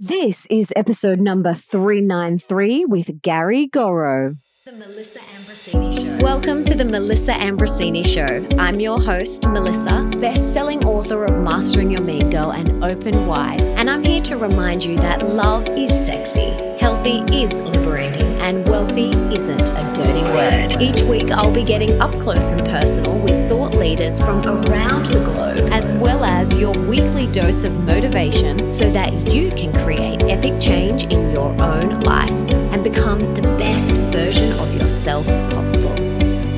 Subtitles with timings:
[0.00, 4.36] This is episode number 393 with Gary Gorrow.
[4.64, 6.22] The Melissa Ambrosini Show.
[6.22, 8.46] Welcome to the Melissa Ambrosini Show.
[8.58, 13.90] I'm your host, Melissa, best-selling author of Mastering Your Mean Girl and Open Wide, and
[13.90, 19.60] I'm here to remind you that love is sexy, healthy is liberating, and wealthy isn't
[19.60, 20.80] a dirty word.
[20.80, 23.57] Each week, I'll be getting up close and personal with thought
[23.88, 29.14] leaders from around the globe, as well as your weekly dose of motivation so that
[29.32, 32.30] you can create epic change in your own life
[32.70, 35.90] and become the best version of yourself possible.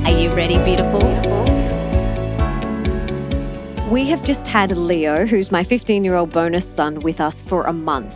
[0.05, 1.03] Are you ready, beautiful?
[3.89, 7.63] We have just had Leo, who's my 15 year old bonus son, with us for
[7.63, 8.13] a month.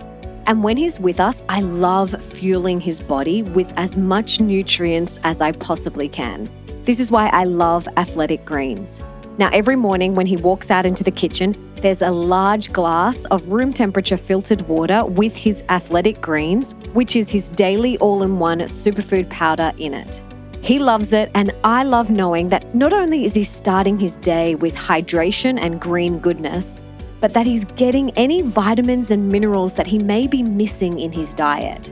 [0.49, 5.41] And when he's with us, I love fueling his body with as much nutrients as
[5.41, 6.51] I possibly can.
[6.85, 9.03] This is why I love athletic greens.
[9.39, 13.49] Now, every morning when he walks out into the kitchen, there's a large glass of
[13.49, 18.61] room temperature filtered water with his athletic greens, which is his daily all in one
[18.61, 20.21] superfood powder in it.
[20.61, 24.55] He loves it, and I love knowing that not only is he starting his day
[24.55, 26.81] with hydration and green goodness,
[27.21, 31.33] but that he's getting any vitamins and minerals that he may be missing in his
[31.33, 31.91] diet.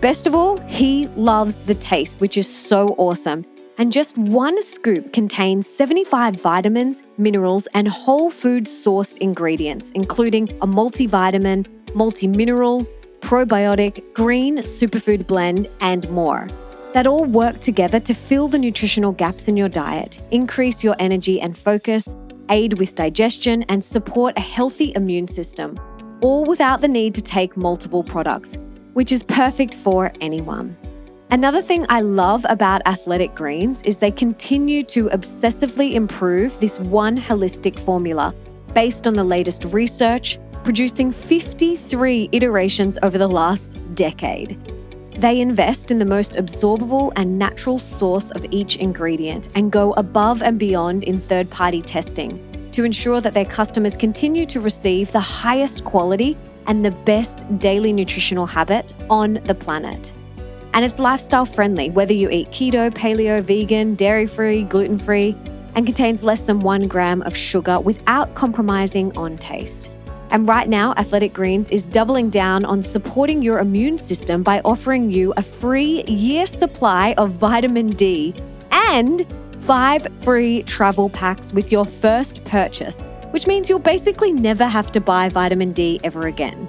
[0.00, 3.44] Best of all, he loves the taste, which is so awesome.
[3.78, 10.66] And just one scoop contains 75 vitamins, minerals, and whole food sourced ingredients, including a
[10.66, 12.84] multivitamin, multi mineral,
[13.20, 16.48] probiotic, green superfood blend, and more.
[16.92, 21.40] That all work together to fill the nutritional gaps in your diet, increase your energy
[21.40, 22.16] and focus,
[22.50, 25.78] aid with digestion, and support a healthy immune system,
[26.20, 28.58] all without the need to take multiple products,
[28.94, 30.76] which is perfect for anyone.
[31.30, 37.18] Another thing I love about Athletic Greens is they continue to obsessively improve this one
[37.18, 38.34] holistic formula
[38.72, 44.58] based on the latest research, producing 53 iterations over the last decade.
[45.18, 50.42] They invest in the most absorbable and natural source of each ingredient and go above
[50.42, 55.20] and beyond in third party testing to ensure that their customers continue to receive the
[55.20, 60.14] highest quality and the best daily nutritional habit on the planet.
[60.74, 65.36] And it's lifestyle friendly, whether you eat keto, paleo, vegan, dairy free, gluten free,
[65.74, 69.90] and contains less than one gram of sugar without compromising on taste.
[70.30, 75.10] And right now, Athletic Greens is doubling down on supporting your immune system by offering
[75.10, 78.34] you a free year supply of vitamin D
[78.70, 79.26] and
[79.60, 85.00] five free travel packs with your first purchase, which means you'll basically never have to
[85.00, 86.66] buy vitamin D ever again.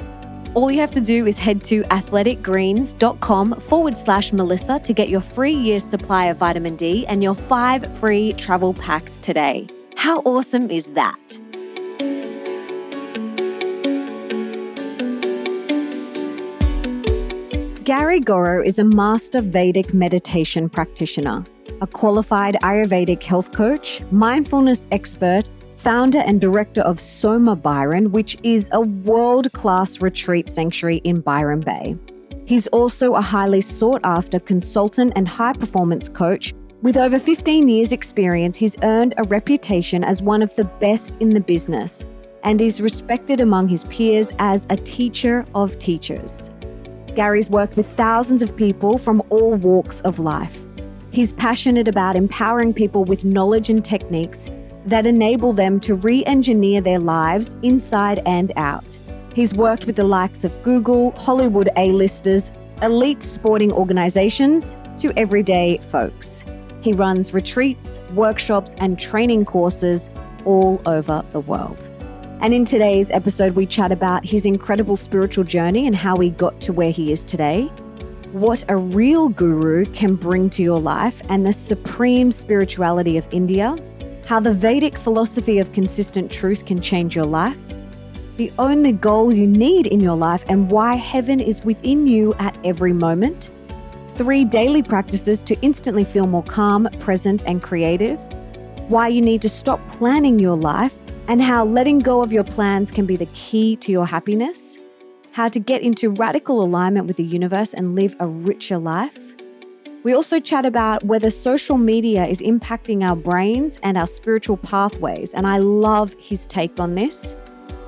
[0.56, 5.22] All you have to do is head to athleticgreens.com forward slash Melissa to get your
[5.22, 9.68] free year's supply of vitamin D and your five free travel packs today.
[9.96, 11.20] How awesome is that?
[17.84, 21.44] Gary Gorrow is a master Vedic meditation practitioner,
[21.82, 25.48] a qualified Ayurvedic health coach, mindfulness expert,
[25.80, 31.62] founder and director of Soma Byron, which is a world class retreat sanctuary in Byron
[31.62, 31.98] Bay.
[32.46, 36.54] He's also a highly sought after consultant and high performance coach.
[36.82, 41.30] With over 15 years' experience, he's earned a reputation as one of the best in
[41.30, 42.06] the business
[42.44, 46.50] and is respected among his peers as a teacher of teachers.
[47.16, 50.66] Gary's worked with thousands of people from all walks of life.
[51.12, 54.50] He's passionate about empowering people with knowledge and techniques
[54.86, 58.84] that enable them to re engineer their lives inside and out.
[59.34, 62.52] He's worked with the likes of Google, Hollywood A-listers,
[62.82, 66.44] elite sporting organizations, to everyday folks.
[66.82, 70.10] He runs retreats, workshops, and training courses
[70.46, 71.90] all over the world.
[72.42, 76.60] And in today's episode, we chat about his incredible spiritual journey and how he got
[76.62, 77.70] to where he is today,
[78.32, 83.76] what a real guru can bring to your life, and the supreme spirituality of India,
[84.30, 87.74] how the Vedic philosophy of consistent truth can change your life,
[88.38, 92.56] the only goal you need in your life, and why heaven is within you at
[92.64, 93.50] every moment,
[94.10, 98.20] three daily practices to instantly feel more calm, present, and creative,
[98.88, 100.96] why you need to stop planning your life
[101.28, 104.78] and how letting go of your plans can be the key to your happiness,
[105.32, 109.34] how to get into radical alignment with the universe and live a richer life.
[110.02, 115.34] We also chat about whether social media is impacting our brains and our spiritual pathways,
[115.34, 117.36] and I love his take on this.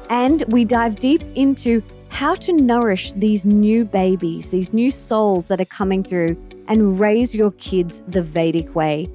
[0.10, 5.62] And we dive deep into how to nourish these new babies, these new souls that
[5.62, 6.36] are coming through,
[6.68, 9.10] and raise your kids the Vedic way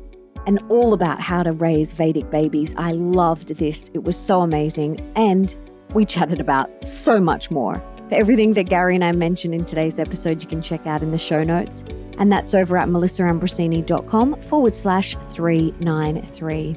[0.46, 2.74] and all about how to raise Vedic babies.
[2.78, 3.90] I loved this.
[3.92, 5.00] It was so amazing.
[5.16, 5.54] And
[5.92, 7.82] we chatted about so much more.
[8.12, 11.18] Everything that Gary and I mentioned in today's episode, you can check out in the
[11.18, 11.84] show notes.
[12.18, 16.76] And that's over at melissaambrosini.com forward slash 393.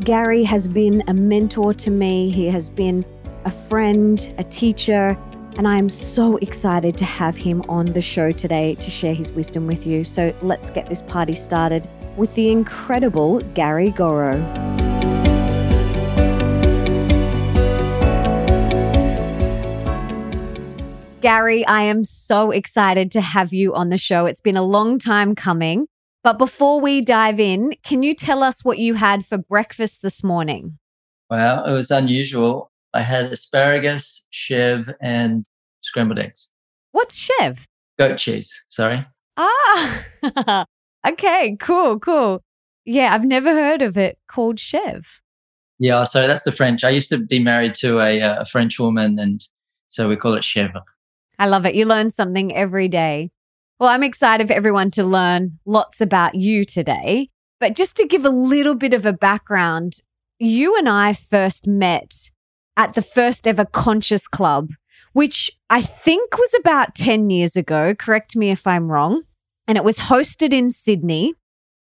[0.00, 2.30] Gary has been a mentor to me.
[2.30, 3.04] He has been
[3.44, 5.18] a friend, a teacher,
[5.56, 9.32] and I am so excited to have him on the show today to share his
[9.32, 10.02] wisdom with you.
[10.02, 14.73] So let's get this party started with the incredible Gary Gorrow.
[21.24, 24.26] Gary, I am so excited to have you on the show.
[24.26, 25.86] It's been a long time coming.
[26.22, 30.22] But before we dive in, can you tell us what you had for breakfast this
[30.22, 30.76] morning?
[31.30, 32.70] Well, it was unusual.
[32.92, 35.46] I had asparagus, chev, and
[35.80, 36.50] scrambled eggs.
[36.92, 37.64] What's chev?
[37.98, 38.52] Goat cheese.
[38.68, 39.06] Sorry.
[39.38, 40.04] Ah,
[41.08, 42.42] okay, cool, cool.
[42.84, 45.20] Yeah, I've never heard of it called chev.
[45.78, 46.84] Yeah, so that's the French.
[46.84, 49.42] I used to be married to a, uh, a French woman, and
[49.88, 50.82] so we call it chèvre.
[51.38, 51.74] I love it.
[51.74, 53.30] You learn something every day.
[53.80, 57.30] Well, I'm excited for everyone to learn lots about you today.
[57.60, 59.94] But just to give a little bit of a background,
[60.38, 62.30] you and I first met
[62.76, 64.70] at the first ever Conscious Club,
[65.12, 67.94] which I think was about 10 years ago.
[67.94, 69.22] Correct me if I'm wrong.
[69.66, 71.34] And it was hosted in Sydney.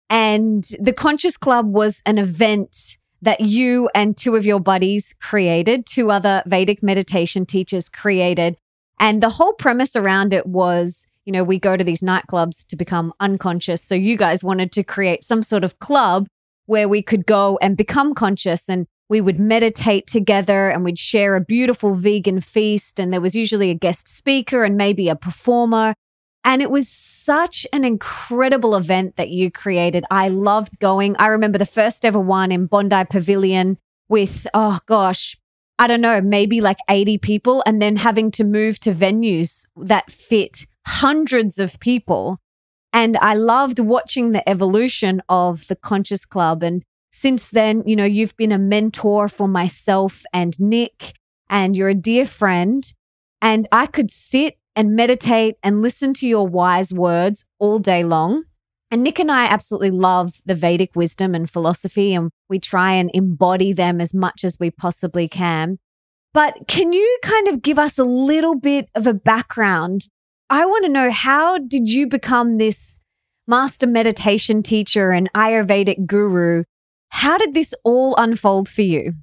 [0.09, 5.85] And the Conscious Club was an event that you and two of your buddies created,
[5.85, 8.57] two other Vedic meditation teachers created.
[8.99, 12.75] And the whole premise around it was, you know, we go to these nightclubs to
[12.75, 13.81] become unconscious.
[13.81, 16.27] So you guys wanted to create some sort of club
[16.65, 21.35] where we could go and become conscious and we would meditate together and we'd share
[21.35, 22.99] a beautiful vegan feast.
[22.99, 25.93] And there was usually a guest speaker and maybe a performer.
[26.43, 30.05] And it was such an incredible event that you created.
[30.09, 31.15] I loved going.
[31.17, 33.77] I remember the first ever one in Bondi Pavilion
[34.09, 35.37] with, oh gosh,
[35.79, 40.11] I don't know, maybe like 80 people, and then having to move to venues that
[40.11, 42.39] fit hundreds of people.
[42.93, 46.63] And I loved watching the evolution of the Conscious Club.
[46.63, 46.81] And
[47.11, 51.13] since then, you know, you've been a mentor for myself and Nick,
[51.49, 52.83] and you're a dear friend.
[53.41, 58.43] And I could sit and meditate and listen to your wise words all day long.
[58.89, 63.11] And Nick and I absolutely love the Vedic wisdom and philosophy, and we try and
[63.13, 65.77] embody them as much as we possibly can.
[66.33, 70.03] But can you kind of give us a little bit of a background?
[70.49, 72.99] I want to know how did you become this
[73.47, 76.63] master meditation teacher and Ayurvedic guru?
[77.09, 79.13] How did this all unfold for you?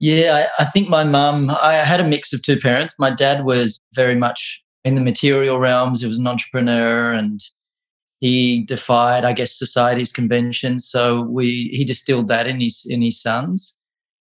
[0.00, 2.94] Yeah, I, I think my mum, I had a mix of two parents.
[2.98, 7.40] My dad was very much in the material realms, he was an entrepreneur and
[8.20, 10.88] he defied, I guess, society's conventions.
[10.88, 13.74] So we he distilled that in his in his sons.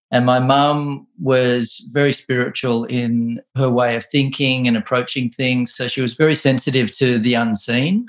[0.10, 5.76] And my mum was very spiritual in her way of thinking and approaching things.
[5.76, 8.08] So she was very sensitive to the unseen.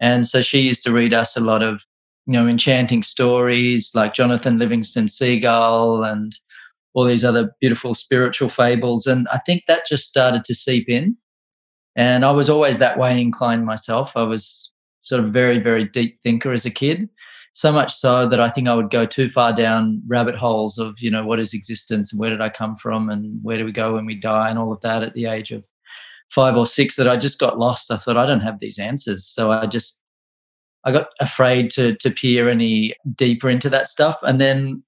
[0.00, 1.82] And so she used to read us a lot of,
[2.26, 6.38] you know, enchanting stories like Jonathan Livingston Seagull and
[6.92, 9.06] all these other beautiful spiritual fables.
[9.06, 11.16] And I think that just started to seep in.
[11.96, 14.14] And I was always that way inclined myself.
[14.14, 14.73] I was
[15.04, 17.08] sort of very, very deep thinker as a kid
[17.54, 21.00] so much so that I think I would go too far down rabbit holes of,
[21.00, 23.70] you know, what is existence and where did I come from and where do we
[23.70, 25.64] go when we die and all of that at the age of
[26.30, 27.92] five or six that I just got lost.
[27.92, 29.24] I thought I don't have these answers.
[29.24, 30.02] So I just
[30.84, 34.18] I got afraid to to peer any deeper into that stuff.
[34.24, 34.82] And then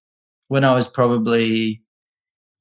[0.49, 1.83] when I was probably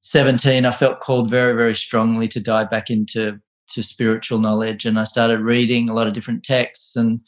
[0.02, 3.40] 17, I felt called very, very strongly to dive back into
[3.70, 4.84] to spiritual knowledge.
[4.84, 7.20] And I started reading a lot of different texts and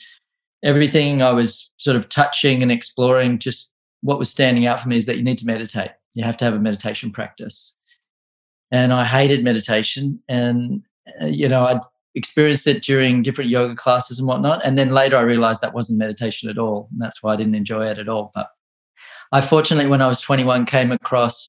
[0.62, 3.72] everything I was sort of touching and exploring, just
[4.02, 5.90] what was standing out for me is that you need to meditate.
[6.14, 7.74] You have to have a meditation practice.
[8.70, 10.20] And I hated meditation.
[10.28, 10.82] And,
[11.22, 11.80] uh, you know, I'd
[12.14, 14.64] experienced it during different yoga classes and whatnot.
[14.64, 16.88] And then later I realized that wasn't meditation at all.
[16.92, 18.32] And that's why I didn't enjoy it at all.
[18.34, 18.48] But
[19.32, 21.48] I fortunately, when I was 21, came across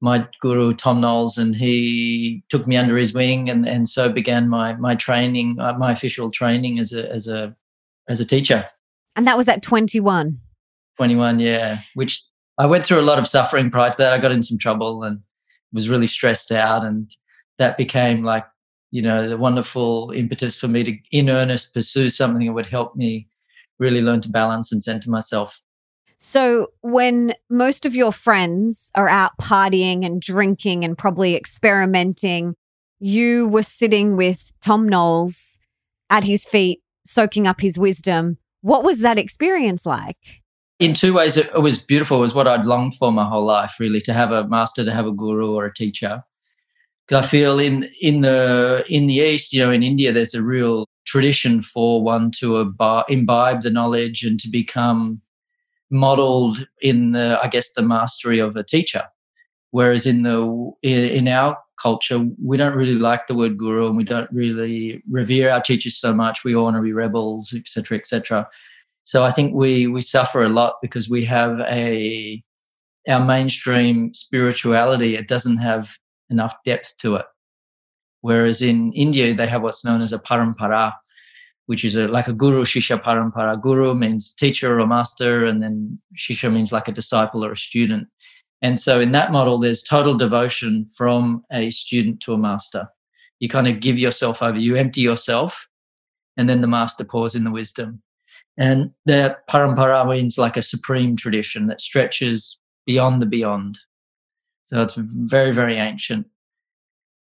[0.00, 4.48] my guru Thom Knoles, and he took me under his wing, and and so began
[4.48, 7.56] my my training, uh, my official training as a as a
[8.08, 8.64] as a teacher.
[9.14, 10.38] And that was at 21.
[10.96, 11.80] 21, yeah.
[11.94, 12.22] Which
[12.58, 14.12] I went through a lot of suffering prior to that.
[14.12, 15.20] I got in some trouble and
[15.72, 16.84] was really stressed out.
[16.84, 17.10] And
[17.58, 18.44] that became like,
[18.90, 22.96] you know, the wonderful impetus for me to, in earnest, pursue something that would help
[22.96, 23.28] me
[23.78, 25.60] really learn to balance and center myself.
[26.18, 32.54] So, when most of your friends are out partying and drinking and probably experimenting,
[32.98, 35.58] you were sitting with Thom Knoles
[36.08, 38.38] at his feet soaking up his wisdom.
[38.60, 40.42] What was that experience like?
[40.78, 42.18] In two ways, it, was beautiful.
[42.18, 44.92] It was what I'd longed for my whole life, really, to have a master, to
[44.92, 46.22] have a guru or a teacher.
[47.10, 50.86] I feel in in the in the east, you know, in India, there's a real
[51.06, 52.58] tradition for one to
[53.08, 55.20] imbibe the knowledge and to become
[55.88, 59.04] modeled in the, I guess, the mastery of a teacher.
[59.70, 64.04] Whereas in the in our culture, we don't really like the word guru, and we
[64.04, 66.44] don't really revere our teachers so much.
[66.44, 68.48] We all want to be rebels, etc., etc.
[69.04, 72.42] So I think we we suffer a lot because we have a
[73.08, 75.14] our mainstream spirituality.
[75.14, 75.96] It doesn't have
[76.30, 77.26] enough depth to it.
[78.20, 80.92] Whereas in India, they have what's known as a parampara,
[81.66, 83.60] which is a, like a guru shishya parampara.
[83.60, 88.08] Guru means teacher or master, and then shishya means like a disciple or a student.
[88.62, 92.88] And so in that model, there's total devotion from a student to a master.
[93.38, 95.66] You kind of give yourself over, you empty yourself,
[96.36, 98.02] and then the master pours in the wisdom.
[98.56, 103.78] And that parampara means like a supreme tradition that stretches beyond the beyond.
[104.64, 106.26] So it's very, very ancient.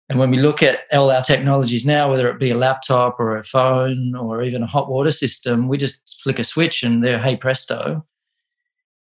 [0.07, 3.37] And when we look at all our technologies now, whether it be a laptop or
[3.37, 7.19] a phone or even a hot water system, we just flick a switch and they're,
[7.19, 8.05] hey presto.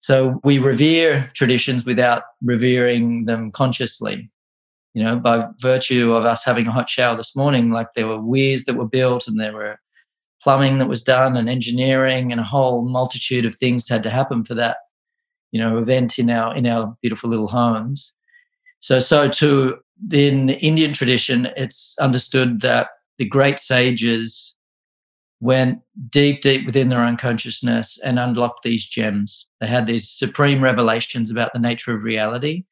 [0.05, 4.31] So we revere traditions without revering them consciously.
[4.93, 8.21] You know, by virtue of us having a hot shower this morning, like there were
[8.21, 9.81] weirs that were built and there were
[10.43, 14.45] plumbing that was done and engineering and a whole multitude of things had to happen
[14.45, 14.77] for that,
[15.53, 18.13] you know, event in our in our beautiful little homes.
[18.81, 19.79] So so too
[20.13, 24.54] in Indian tradition, it's understood that the great sages
[25.45, 29.47] went deep, deep within their own consciousness and unlocked these gems.
[29.61, 32.65] They had these supreme revelations about the nature of reality,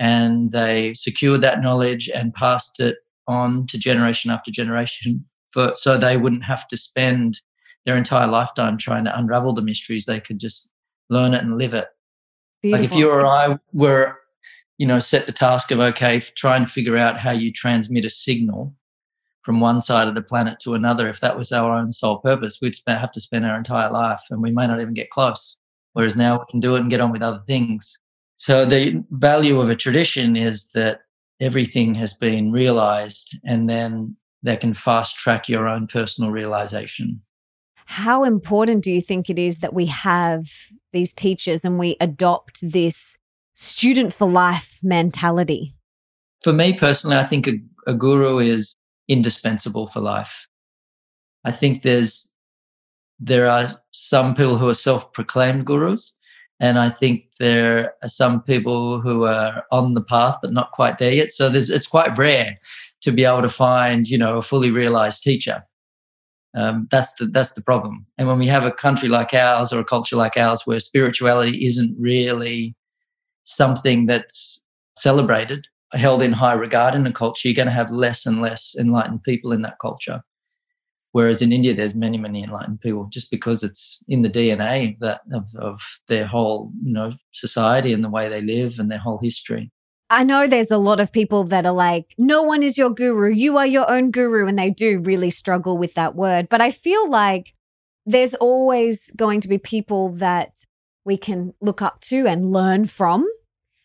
[0.00, 2.96] and they secured that knowledge and passed it
[3.28, 7.40] on to generation after generation, for so they wouldn't have to spend
[7.86, 10.06] their entire lifetime trying to unravel the mysteries.
[10.06, 10.68] They could just
[11.10, 11.86] learn it and live it.
[12.62, 12.84] Beautiful.
[12.84, 14.18] Like if you or I were
[14.78, 18.10] you know, set the task of, okay, try and figure out how you transmit a
[18.10, 18.74] signal
[19.48, 21.08] from one side of the planet to another.
[21.08, 24.42] If that was our own sole purpose, we'd have to spend our entire life and
[24.42, 25.56] we may not even get close.
[25.94, 27.98] Whereas now we can do it and get on with other things.
[28.36, 31.00] So the value of a tradition is that
[31.40, 37.22] everything has been realized and then they can fast track your own personal realization.
[37.86, 40.44] How important do you think it is that we have
[40.92, 43.16] these teachers and we adopt this
[43.54, 45.74] student for life mentality?
[46.44, 48.74] For me personally, I think a, a guru is
[49.08, 50.46] indispensable for life.
[51.44, 52.34] I think there's
[53.20, 56.14] there are some people who are self-proclaimed gurus,
[56.60, 60.98] and I think there are some people who are on the path but not quite
[60.98, 61.30] there yet.
[61.30, 62.58] So there's it's quite rare
[63.00, 65.64] to be able to find you know a fully realized teacher.
[66.56, 68.06] Um, that's the that's the problem.
[68.16, 71.64] And when we have a country like ours or a culture like ours where spirituality
[71.66, 72.74] isn't really
[73.44, 78.26] something that's celebrated, held in high regard in a culture, you're going to have less
[78.26, 80.22] and less enlightened people in that culture.
[81.12, 85.00] Whereas in India, there's many, many enlightened people, just because it's in the DNA of
[85.00, 88.98] that of, of their whole, you know, society and the way they live and their
[88.98, 89.72] whole history.
[90.10, 93.30] I know there's a lot of people that are like, no one is your guru.
[93.30, 94.46] You are your own guru.
[94.46, 96.48] And they do really struggle with that word.
[96.48, 97.54] But I feel like
[98.06, 100.64] there's always going to be people that
[101.04, 103.28] we can look up to and learn from.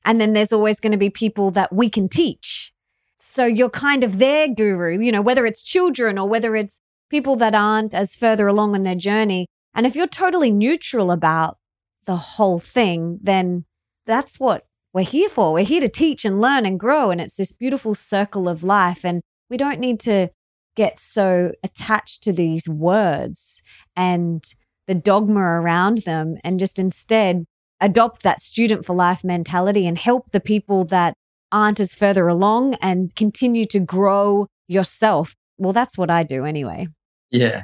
[0.05, 2.73] And then there's always going to be people that we can teach.
[3.19, 6.79] So you're kind of their guru, you know, whether it's children or whether it's
[7.09, 9.47] people that aren't as further along on their journey.
[9.73, 11.57] And if you're totally neutral about
[12.05, 13.65] the whole thing, then
[14.05, 15.53] that's what we're here for.
[15.53, 17.11] We're here to teach and learn and grow.
[17.11, 19.05] And it's this beautiful circle of life.
[19.05, 20.29] And we don't need to
[20.75, 23.61] get so attached to these words
[23.95, 24.43] and
[24.87, 27.45] the dogma around them and just instead
[27.81, 31.13] adopt that student for life mentality and help the people that
[31.51, 35.35] aren't as further along and continue to grow yourself.
[35.57, 36.87] Well, that's what I do anyway.
[37.31, 37.63] Yeah.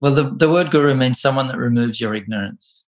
[0.00, 2.84] Well, the, the word guru means someone that removes your ignorance.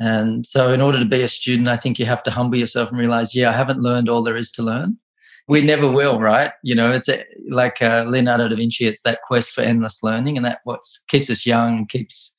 [0.00, 2.90] And so, in order to be a student, I think you have to humble yourself
[2.90, 4.98] and realize, yeah, I haven't learned all there is to learn.
[5.46, 6.50] We never will, right?
[6.62, 10.36] You know, it's a, like uh, Leonardo da Vinci, it's that quest for endless learning,
[10.36, 12.36] and that what keeps us young, keeps,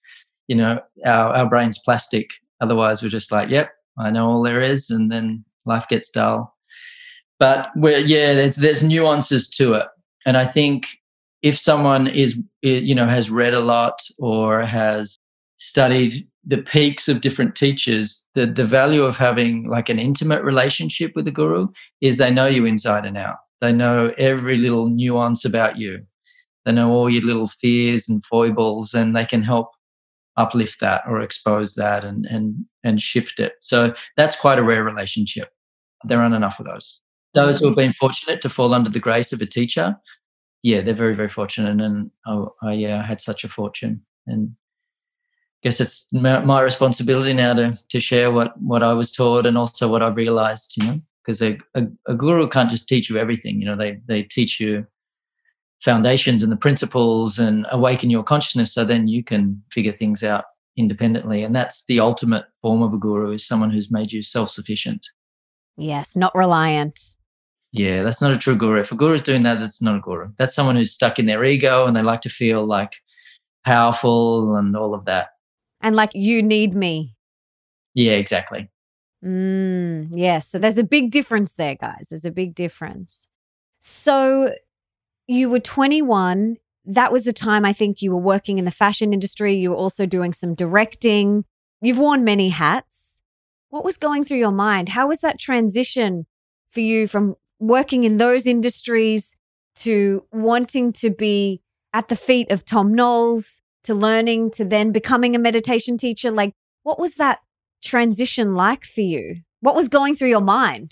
[0.47, 2.31] you know, our, our brains plastic
[2.61, 6.55] Otherwise, we're just like, yep, I know all there is, and then life gets dull.
[7.39, 9.87] But we're, yeah, there's there's nuances to it,
[10.25, 10.87] and I think
[11.41, 15.19] if someone is you know has read a lot or has
[15.57, 21.11] studied the peaks of different teachers, the the value of having like an intimate relationship
[21.15, 21.67] with the guru
[22.01, 23.37] is they know you inside and out.
[23.61, 26.05] They know every little nuance about you.
[26.65, 29.74] They know all your little fears and foibles, and they can help
[30.37, 33.53] uplift that or expose that and and and shift it.
[33.61, 35.49] So that's quite a rare relationship.
[36.03, 37.01] There aren't enough of those.
[37.33, 39.95] those who have been fortunate to fall under the grace of a teacher,
[40.63, 41.81] yeah, they're very, very fortunate.
[41.81, 44.01] And I, I yeah, I had such a fortune.
[44.27, 49.45] And I guess it's my responsibility now to to share what what I was taught
[49.45, 53.09] and also what I realized, you know, because a, a, a guru can't just teach
[53.09, 53.59] you everything.
[53.59, 54.85] You know, they they teach you
[55.85, 60.45] foundations and the principles and awaken your consciousness so then you can figure things out
[60.75, 61.43] independently.
[61.43, 65.07] And that's the ultimate form of a guru is someone who's made you self-sufficient.
[65.77, 66.99] Yes not reliant.
[67.71, 68.81] Yeah that's not a true guru.
[68.81, 70.31] If a guru is doing that that's not a guru.
[70.37, 72.93] That's someone who's stuck in their ego and they like to feel like
[73.63, 75.27] powerful and all of that.
[75.81, 77.15] And like you need me.
[77.93, 78.71] Yeah exactly.
[79.23, 80.47] Mm, yes.
[80.47, 82.07] So there's a big difference there guys.
[82.09, 83.27] There's a big difference.
[83.79, 84.55] So
[85.27, 89.13] you were 21 that was the time I think you were working in the fashion
[89.13, 89.55] industry.
[89.55, 91.45] You were also doing some directing.
[91.81, 93.21] You've worn many hats.
[93.69, 94.89] What was going through your mind?
[94.89, 96.25] How was that transition
[96.69, 99.35] for you from working in those industries
[99.77, 101.61] to wanting to be
[101.93, 106.31] at the feet of Thom Knoles, to learning, to then becoming a meditation teacher?
[106.31, 106.53] Like,
[106.83, 107.39] what was that
[107.83, 109.41] transition like for you?
[109.59, 110.91] What was going through your mind?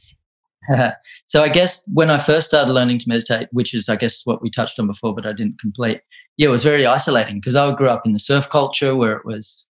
[1.25, 4.41] so I guess when I first started learning to meditate, which is I guess what
[4.41, 6.01] we touched on before, but I didn't complete.
[6.38, 9.25] Yeah, it was very isolating because I grew up in the surf culture where it
[9.25, 9.67] was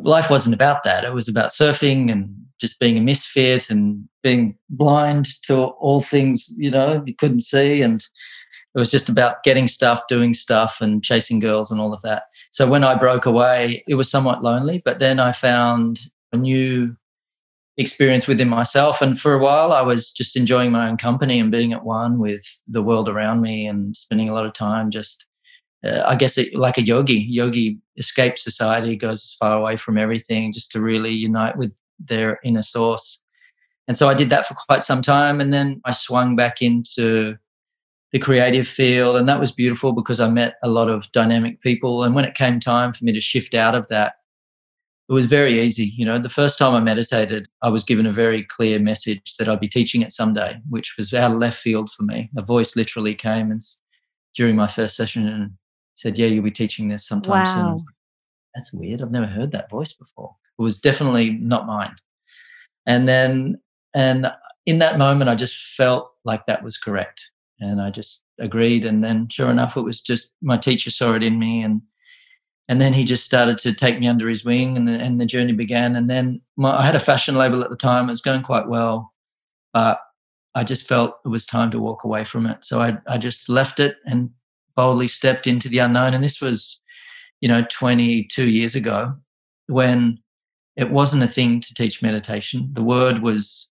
[0.00, 1.04] life wasn't about that.
[1.04, 6.54] It was about surfing and just being a misfit and being blind to all things,
[6.56, 7.82] you know, you couldn't see.
[7.82, 8.00] And
[8.74, 12.24] it was just about getting stuff, doing stuff, and chasing girls and all of that.
[12.50, 14.80] So when I broke away, it was somewhat lonely.
[14.84, 16.00] But then I found
[16.32, 16.96] a new
[17.78, 19.00] experience within myself.
[19.00, 22.18] And for a while, I was just enjoying my own company and being at one
[22.18, 25.26] with the world around me and spending a lot of time just,
[25.84, 27.26] uh, I guess, it, like a yogi.
[27.28, 32.40] Yogi escapes society, goes as far away from everything just to really unite with their
[32.44, 33.22] inner source.
[33.88, 35.40] And so I did that for quite some time.
[35.40, 37.36] And then I swung back into
[38.12, 39.16] the creative field.
[39.16, 42.04] And that was beautiful because I met a lot of dynamic people.
[42.04, 44.14] And when it came time for me to shift out of that,
[45.12, 45.92] it was very easy.
[45.94, 49.46] You know, the first time I meditated, I was given a very clear message that
[49.46, 52.30] I'd be teaching it someday, which was out of left field for me.
[52.38, 53.60] A voice literally came and
[54.34, 55.50] during my first session and
[55.96, 57.76] said, "Yeah, you'll be teaching this sometime wow.
[57.76, 57.84] soon."
[58.54, 59.02] That's weird.
[59.02, 60.34] I've never heard that voice before.
[60.58, 61.94] It was definitely not mine.
[62.86, 63.60] And then,
[63.92, 64.32] and
[64.64, 67.22] in that moment, I just felt like that was correct,
[67.60, 68.86] and I just agreed.
[68.86, 71.82] And then, sure enough, it was just my teacher saw it in me and
[72.72, 75.26] and then he just started to take me under his wing and the, and the
[75.26, 75.94] journey began.
[75.94, 78.08] And then my, i had a fashion label at the time.
[78.08, 79.12] It was going quite well
[79.74, 80.00] but
[80.54, 82.64] i just felt it was time to walk away from it.
[82.64, 84.30] So i, I just left it and
[84.74, 86.14] boldly stepped into the unknown.
[86.14, 86.80] And this was
[87.42, 89.16] you know 22 years ago
[89.66, 90.18] when
[90.76, 92.70] it wasn't a thing to teach meditation.
[92.72, 93.68] The word was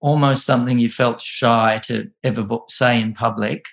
[0.00, 3.64] almost something you felt shy to ever say in public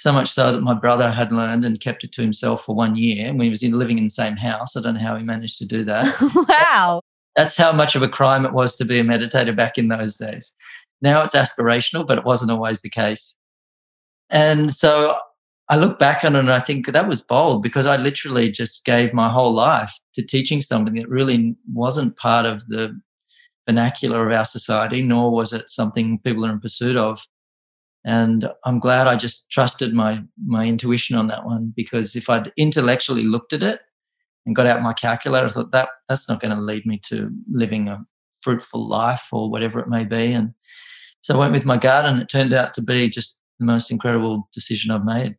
[0.00, 2.96] so much so that my brother had learned and kept it to himself for one
[2.96, 3.28] year.
[3.28, 4.74] And we was in, living in the same house.
[4.74, 6.06] I don't know how he managed to do that.
[6.48, 7.02] wow.
[7.36, 10.16] That's how much of a crime it was to be a meditator back in those
[10.16, 10.54] days.
[11.02, 13.36] Now it's aspirational, but it wasn't always the case.
[14.30, 15.18] And so
[15.68, 18.86] I look back on it and I think that was bold because I literally just
[18.86, 22.98] gave my whole life to teaching something that really wasn't part of the
[23.68, 27.22] vernacular of our society, nor was it something people are in pursuit of
[28.04, 32.52] and i'm glad i just trusted my my intuition on that one because if i'd
[32.56, 33.80] intellectually looked at it
[34.46, 37.30] and got out my calculator i thought that that's not going to lead me to
[37.52, 38.04] living a
[38.40, 40.32] fruitful life or whatever it may be.
[40.32, 40.52] And
[41.22, 43.90] so i went with my gut and it turned out to be just the most
[43.90, 45.36] incredible decision i've made.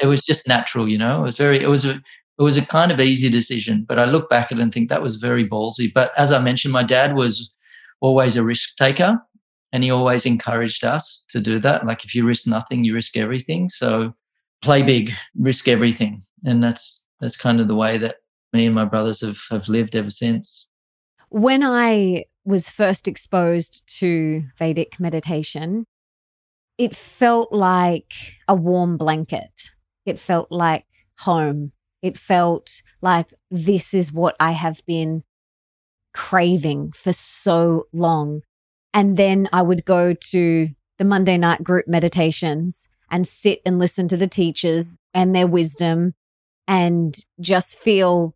[0.00, 1.20] It was just natural you know?
[1.20, 2.00] It was very it was a
[2.38, 4.88] it was a kind of easy decision but i look back at it and think
[4.88, 5.92] that was very ballsy.
[5.92, 7.50] But as i mentioned my dad was
[8.00, 9.18] always a risk taker
[9.72, 11.86] and he always encouraged us to do that.
[11.86, 13.68] Like if you risk nothing, you risk everything.
[13.68, 14.12] So
[14.62, 16.22] play big, risk everything.
[16.44, 18.16] And that's that's kind of the way that
[18.52, 20.68] me and my brothers have, have lived ever since.
[21.30, 25.86] When I was first exposed to Vedic meditation,
[26.76, 28.12] it felt like
[28.48, 29.70] a warm blanket.
[30.04, 30.84] It felt like
[31.20, 31.72] home.
[32.02, 35.22] It felt like this is what I have been
[36.12, 38.42] craving for so long.
[38.94, 44.08] And then I would go to the Monday night group meditations and sit and listen
[44.08, 46.14] to the teachers and their wisdom
[46.66, 48.34] and just feel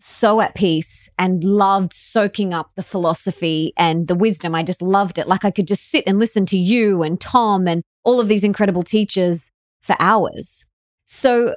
[0.00, 4.54] so at peace and loved soaking up the philosophy and the wisdom.
[4.54, 5.28] I just loved it.
[5.28, 8.44] Like I could just sit and listen to you and Thom and all of these
[8.44, 10.64] incredible teachers for hours.
[11.06, 11.54] So,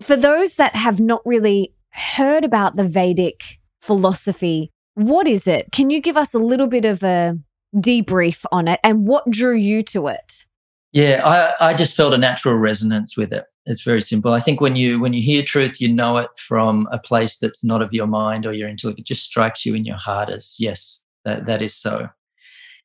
[0.00, 5.70] for those that have not really heard about the Vedic philosophy, what is it?
[5.72, 7.38] Can you give us a little bit of a
[7.74, 10.44] debrief on it and what drew you to it?
[10.92, 13.44] Yeah, I, I just felt a natural resonance with it.
[13.66, 14.32] It's very simple.
[14.32, 17.64] I think when you when you hear truth, you know it from a place that's
[17.64, 19.00] not of your mind or your intellect.
[19.00, 22.08] It just strikes you in your heart as yes, that, that is so.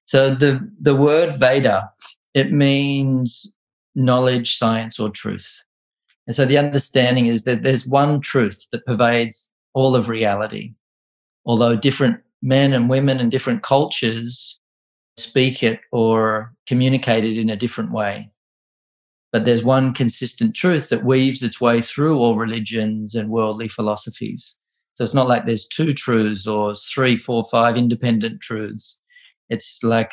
[0.05, 1.89] So the the word Veda,
[2.33, 3.53] it means
[3.93, 5.63] knowledge, science, or truth.
[6.25, 10.73] And so the understanding is that there's one truth that pervades all of reality.
[11.45, 14.58] Although different men and women and different cultures
[15.19, 18.31] speak it or communicate it in a different way.
[19.31, 24.57] But there's one consistent truth that weaves its way through all religions and worldly philosophies.
[24.95, 28.99] So it's not like there's two truths or three, four, five independent truths.
[29.49, 30.11] It's like,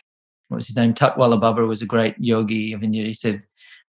[0.48, 0.94] what was his name?
[0.94, 3.04] Tutwala Baba was a great yogi of India.
[3.04, 3.42] He said,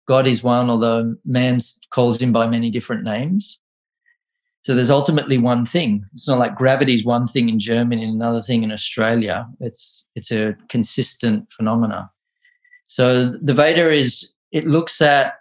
[0.08, 1.58] God is one, although man
[1.92, 3.60] calls him by many different names.
[4.66, 6.04] So there's ultimately one thing.
[6.14, 9.48] It's not like gravity is one thing in Germany and another thing in Australia.
[9.60, 12.10] It's it's a consistent phenomena.
[12.88, 15.36] So the Veda is it looks at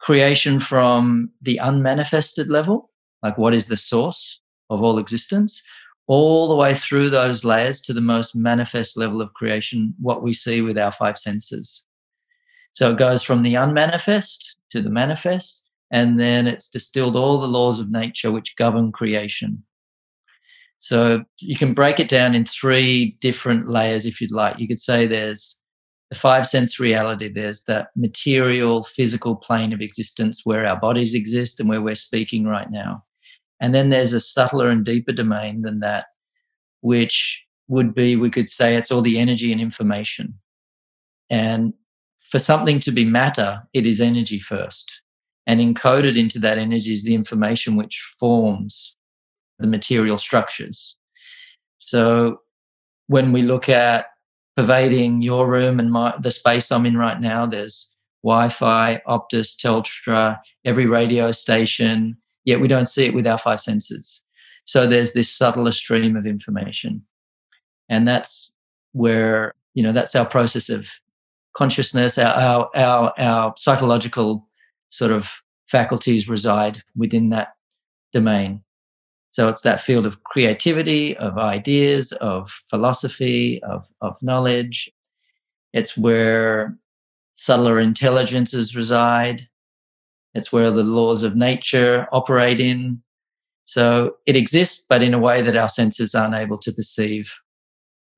[0.00, 2.90] creation from the unmanifested level,
[3.22, 5.62] like what is the source of all existence,
[6.08, 10.34] all the way through those layers to the most manifest level of creation, what we
[10.34, 11.84] see with our five senses.
[12.72, 15.63] So it goes from the unmanifest to the manifest
[15.94, 19.62] and then it's distilled all the laws of nature which govern creation.
[20.80, 24.58] So you can break it down in three different layers if you'd like.
[24.58, 25.56] You could say there's
[26.10, 31.60] the five sense reality, there's that material, physical plane of existence where our bodies exist
[31.60, 33.04] and where we're speaking right now.
[33.60, 36.06] And then there's a subtler and deeper domain than that,
[36.80, 40.34] which would be, we could say, it's all the energy and information.
[41.30, 41.72] And
[42.18, 45.02] for something to be matter, it is energy first
[45.46, 48.96] and encoded into that energy is the information which forms
[49.58, 50.96] the material structures.
[51.78, 52.38] So
[53.08, 54.06] when we look at
[54.56, 60.38] pervading your room and my, the space I'm in right now, there's Wi-Fi, Optus, Telstra,
[60.64, 64.22] every radio station, yet we don't see it with our five senses.
[64.64, 67.02] So there's this subtler stream of information.
[67.90, 68.56] And that's
[68.92, 70.88] where, you know, that's our process of
[71.54, 74.48] consciousness, our, our, our, our psychological
[74.94, 77.48] sort of faculties reside within that
[78.12, 78.62] domain.
[79.32, 84.88] So it's that field of creativity, of ideas, of philosophy, of, of knowledge.
[85.72, 86.78] It's where
[87.34, 89.48] subtler intelligences reside.
[90.32, 93.02] It's where the laws of nature operate in.
[93.64, 97.34] So it exists, but in a way that our senses aren't able to perceive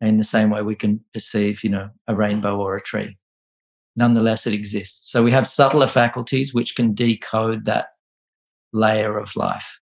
[0.03, 3.17] in the same way we can perceive, you know, a rainbow or a tree
[3.97, 5.11] nonetheless it exists.
[5.11, 7.89] So we have subtler faculties which can decode that
[8.73, 9.81] layer of life,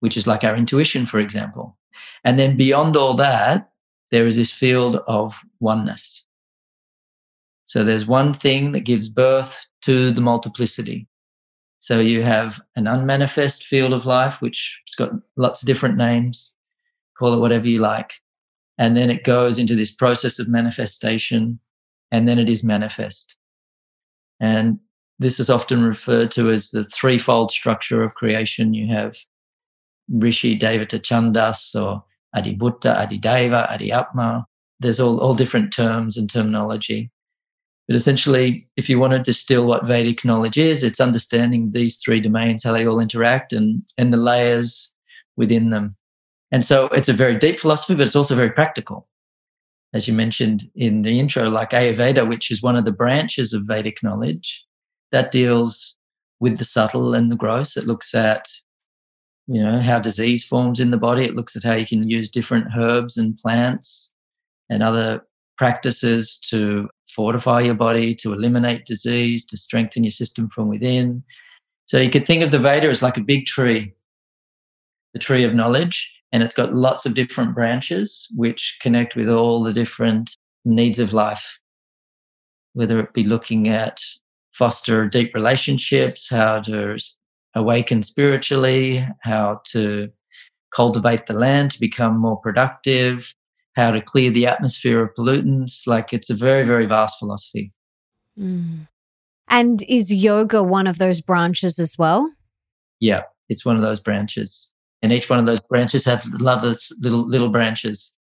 [0.00, 1.78] which is like our intuition, for example.
[2.24, 3.70] And then beyond all that,
[4.10, 6.26] there is this field of oneness.
[7.66, 11.08] So there's one thing that gives birth to the multiplicity.
[11.78, 16.54] So you have an unmanifest field of life, which has got lots of different names,
[17.16, 18.14] call it whatever you like.
[18.78, 21.58] And then it goes into this process of manifestation
[22.10, 23.36] and then it is manifest.
[24.40, 24.78] And
[25.18, 28.74] this is often referred to as the threefold structure of creation.
[28.74, 29.16] You have
[30.10, 34.44] Rishi, Devata, Chandas, or Adibhuta, Adideva, Adiatma.
[34.78, 37.10] There's all, all different terms and terminology.
[37.88, 42.20] But essentially, if you want to distill what Vedic knowledge is, it's understanding these three
[42.20, 44.92] domains, how they all interact, and, and the layers
[45.36, 45.96] within them.
[46.52, 49.08] And so it's a very deep philosophy, but it's also very practical
[49.94, 53.64] as you mentioned in the intro, like Ayurveda, which is one of the branches of
[53.64, 54.64] Vedic knowledge
[55.12, 55.94] that deals
[56.40, 57.76] with the subtle and the gross.
[57.76, 58.48] It looks at,
[59.46, 61.24] you know, how disease forms in the body.
[61.24, 64.14] It looks at how you can use different herbs and plants
[64.68, 65.22] and other
[65.56, 71.22] practices to fortify your body, to eliminate disease, to strengthen your system from within.
[71.86, 73.94] So you could think of the Veda as like a big tree,
[75.14, 79.62] the tree of knowledge and it's got lots of different branches which connect with all
[79.62, 81.58] the different needs of life.
[82.74, 84.02] Whether it be looking at
[84.52, 86.98] foster deep relationships how to
[87.54, 90.10] awaken spiritually how to
[90.74, 93.34] cultivate the land to become more productive
[93.74, 97.72] how to clear the atmosphere of pollutants like it's a very very vast philosophy.
[98.38, 98.88] Mm.
[99.48, 102.30] and is yoga one of those branches as well?
[103.00, 104.74] Yeah it's one of those branches
[105.06, 108.18] and each one of those branches have little little little branches.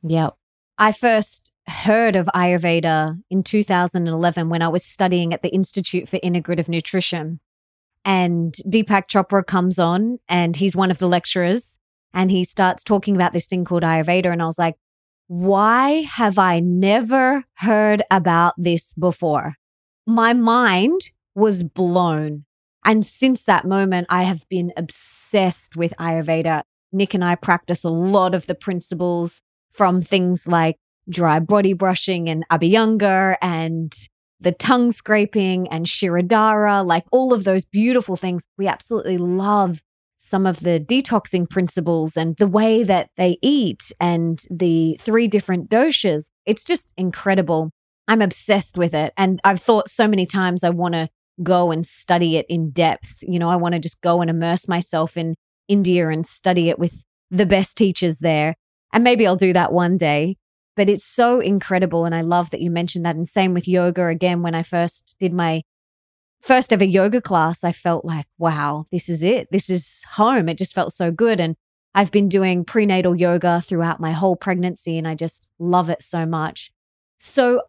[0.00, 0.30] Yeah.
[0.78, 6.18] I first heard of Ayurveda in 2011 when I was studying at the Institute for
[6.18, 7.40] Integrative Nutrition.
[8.04, 11.80] And Deepak Chopra comes on and he's one of the lecturers
[12.14, 14.32] and he starts talking about this thing called Ayurveda.
[14.32, 14.76] And I was like,
[15.26, 19.54] why have I never heard about this before?
[20.06, 21.00] My mind
[21.34, 22.44] was blown.
[22.84, 26.62] And since that moment, I have been obsessed with Ayurveda.
[26.92, 30.76] Nick and I practice a lot of the principles from things like
[31.08, 33.92] dry body brushing and Abhyanga and
[34.40, 38.44] the tongue scraping and Shirodhara, like all of those beautiful things.
[38.56, 39.82] We absolutely love
[40.16, 45.70] some of the detoxing principles and the way that they eat and the three different
[45.70, 46.30] doshas.
[46.44, 47.70] It's just incredible.
[48.06, 49.12] I'm obsessed with it.
[49.16, 51.08] And I've thought so many times I want to
[51.42, 53.18] go and study it in depth.
[53.22, 55.34] You know, I want to just go and immerse myself in
[55.68, 58.54] India and study it with the best teachers there.
[58.92, 60.36] And maybe I'll do that one day.
[60.76, 62.04] But it's so incredible.
[62.04, 63.16] And I love that you mentioned that.
[63.16, 64.06] And same with yoga.
[64.06, 65.62] Again, when I first did my
[66.40, 69.48] first ever yoga class, I felt like, wow, this is it.
[69.50, 70.48] This is home.
[70.48, 71.40] It just felt so good.
[71.40, 71.54] And
[71.94, 76.24] I've been doing prenatal yoga throughout my whole pregnancy, and I just love it so
[76.24, 76.70] much.
[77.18, 77.62] So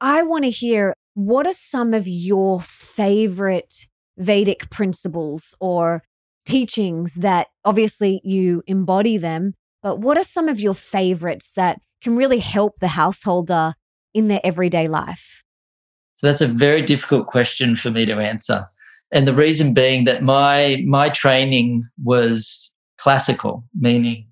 [0.00, 3.86] I want to hear what are some of your favorite
[4.18, 6.02] Vedic principles or
[6.44, 12.16] teachings that obviously you embody them, but what are some of your favorites that can
[12.16, 13.74] really help the householder
[14.12, 15.42] in their everyday life?
[16.16, 18.66] So that's a very difficult question for me to answer.
[19.12, 24.26] And the reason being that my my training was classical, meaning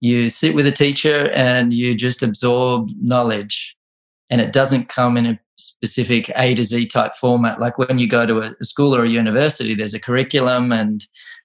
[0.00, 3.76] you sit with a teacher and you just absorb knowledge
[4.30, 7.60] and it doesn't come in a specific A to Z type format.
[7.60, 11.04] Like when you go to a, school or a university, there's a curriculum and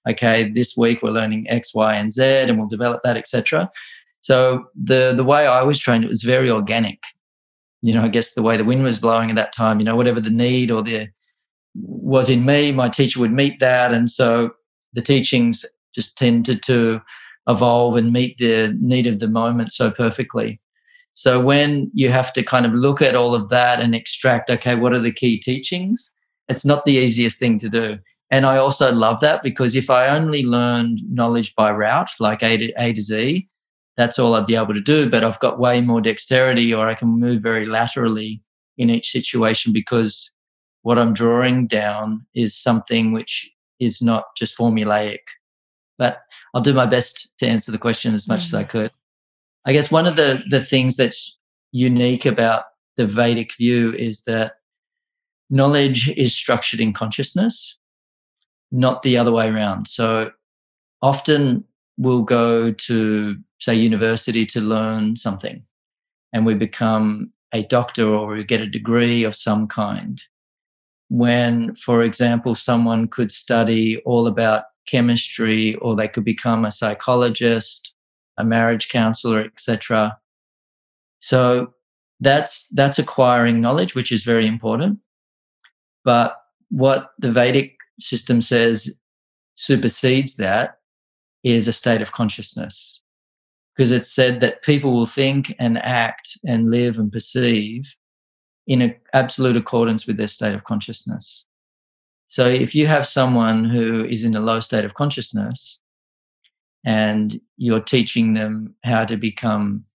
[0.10, 3.70] okay, this week we're learning X, Y, and Z and we'll develop that, etc.
[4.22, 7.04] So the the way I was trained, it was very organic.
[7.82, 9.96] You know, I guess the way the wind was blowing at that time, you know,
[9.96, 11.10] whatever the need or the
[11.76, 13.94] was in me, my teacher would meet that.
[13.94, 14.52] And so
[14.94, 15.66] the teachings
[15.96, 17.02] just tended to
[17.48, 20.61] evolve and meet the need of the moment so perfectly.
[21.14, 24.76] So when you have to kind of look at all of that and extract, okay,
[24.76, 26.12] what are the key teachings?
[26.48, 28.00] It's not the easiest thing to do.
[28.32, 32.58] And I also love that because if I only learned knowledge by route, like A
[32.58, 33.48] to, A to Z,
[33.98, 35.10] that's all I'd be able to do.
[35.10, 38.42] But I've got way more dexterity or I can move very laterally
[38.78, 40.32] in each situation because
[40.84, 45.20] what I'm drawing down is something which is not just formulaic.
[45.98, 46.22] But
[46.54, 48.92] I'll do my best to answer the question as much as I could.
[49.66, 51.38] I guess one of the, the things that's
[51.72, 52.64] unique about
[52.98, 54.54] the Vedic view is that
[55.50, 57.78] knowledge is structured in consciousness,
[58.72, 59.88] not the other way around.
[59.88, 60.32] So
[61.02, 61.64] often
[61.98, 65.64] we'll go to, say, university to learn something
[66.34, 70.22] and we become a doctor or we get a degree of some kind.
[71.10, 77.94] When, for example, someone could study all about chemistry or they could become a psychologist
[78.38, 80.18] a marriage counselor, etc.
[81.20, 81.74] So
[82.20, 85.00] that's that's acquiring knowledge, which is very important.
[86.04, 86.38] But
[86.70, 88.96] what the Vedic system says
[89.56, 90.78] supersedes that
[91.44, 93.02] is a state of consciousness.
[93.76, 97.96] Because it's said that people will think and act and live and perceive
[98.68, 101.46] in a, absolute accordance with their state of consciousness.
[102.28, 105.81] So if you have someone who is in a low state of consciousness,
[106.86, 109.86] and you're teaching them how to become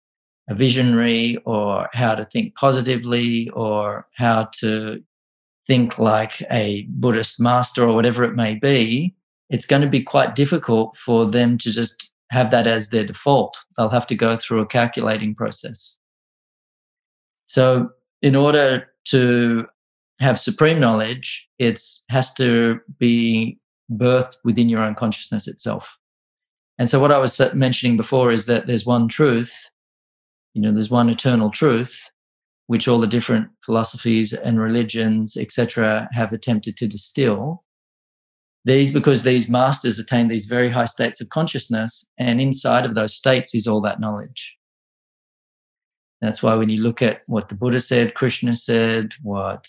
[0.49, 5.03] a visionary or how to think positively or how to
[5.67, 9.15] think like a Buddhist master or whatever it may be,
[9.51, 13.57] it's going to be quite difficult for them to just have that as their default.
[13.77, 15.97] They'll have to go through a calculating process.
[17.47, 17.91] So,
[18.23, 19.67] in order to
[20.21, 23.59] have supreme knowledge, it has to be
[23.93, 25.97] birthed within your own consciousness itself.
[26.79, 29.71] And so, what I was mentioning before is that there's one truth,
[30.55, 32.11] you know, there's one eternal truth,
[32.67, 37.65] which all the different philosophies and religions, etc., have attempted to distill.
[38.65, 43.15] These, because these masters attain these very high states of consciousness, and inside of those
[43.15, 44.57] states is all that knowledge.
[46.21, 49.69] That's why when you look at what the Buddha said, Krishna said, what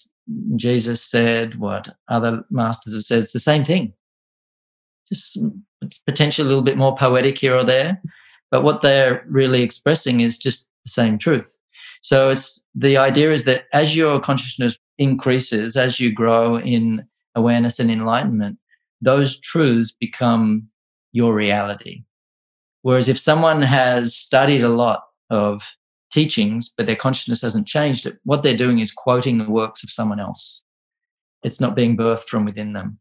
[0.55, 3.93] Jesus said, what other masters have said, it's the same thing
[5.09, 5.37] just
[6.05, 8.01] potentially a little bit more poetic here or there.
[8.51, 11.55] But what they're really expressing is just the same truth.
[12.01, 17.79] So it's the idea is that as your consciousness increases, as you grow in awareness
[17.79, 18.57] and enlightenment,
[19.01, 20.67] those truths become
[21.11, 22.03] your reality.
[22.81, 25.75] Whereas if someone has studied a lot of
[26.11, 29.89] teachings, but their consciousness hasn't changed, it, what they're doing is quoting the works of
[29.89, 30.61] someone else.
[31.43, 32.99] It's not being birthed from within them.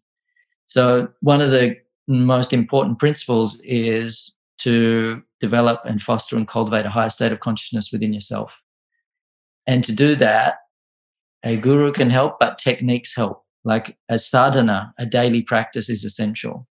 [0.66, 1.76] So one of the
[2.08, 7.92] most important principles is to develop and foster and cultivate a higher state of consciousness
[7.92, 8.60] within yourself.
[9.66, 10.56] And to do that,
[11.44, 13.44] a guru can help, but techniques help.
[13.64, 16.66] Like a sadhana, a daily practice is essential.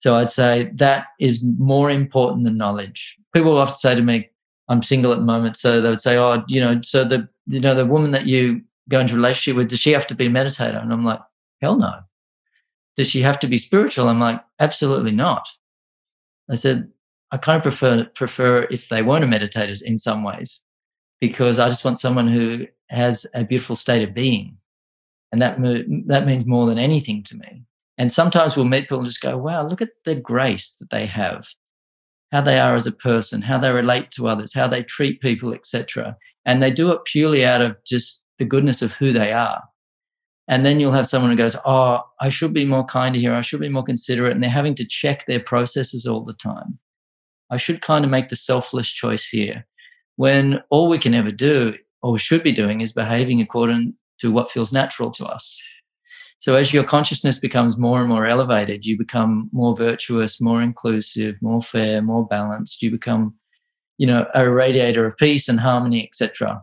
[0.00, 3.16] So I'd say that is more important than knowledge.
[3.34, 4.28] People often say to me,
[4.68, 5.56] I'm single at the moment.
[5.56, 8.60] So they would say, Oh, you know, so the you know, the woman that you
[8.88, 10.80] go into relationship with, does she have to be a meditator?
[10.80, 11.20] And I'm like,
[11.60, 11.94] hell no.
[12.98, 14.08] Does she have to be spiritual?
[14.08, 15.48] I'm like, absolutely not.
[16.50, 16.90] I said,
[17.30, 20.62] I kind of prefer prefer if they weren't a meditator in some ways,
[21.20, 24.56] because I just want someone who has a beautiful state of being,
[25.30, 25.58] and that
[26.06, 27.62] that means more than anything to me.
[27.98, 31.06] And sometimes we'll meet people and just go, "Wow, look at the grace that they
[31.06, 31.46] have,
[32.32, 35.54] how they are as a person, how they relate to others, how they treat people,
[35.54, 39.62] etc." And they do it purely out of just the goodness of who they are.
[40.48, 43.34] And then you'll have someone who goes, Oh, I should be more kind here.
[43.34, 44.32] I should be more considerate.
[44.32, 46.78] And they're having to check their processes all the time.
[47.50, 49.66] I should kind of make the selfless choice here.
[50.16, 54.50] When all we can ever do, or should be doing, is behaving according to what
[54.50, 55.60] feels natural to us.
[56.40, 61.36] So as your consciousness becomes more and more elevated, you become more virtuous, more inclusive,
[61.40, 62.80] more fair, more balanced.
[62.80, 63.34] You become,
[63.96, 66.62] you know, a radiator of peace and harmony, etc.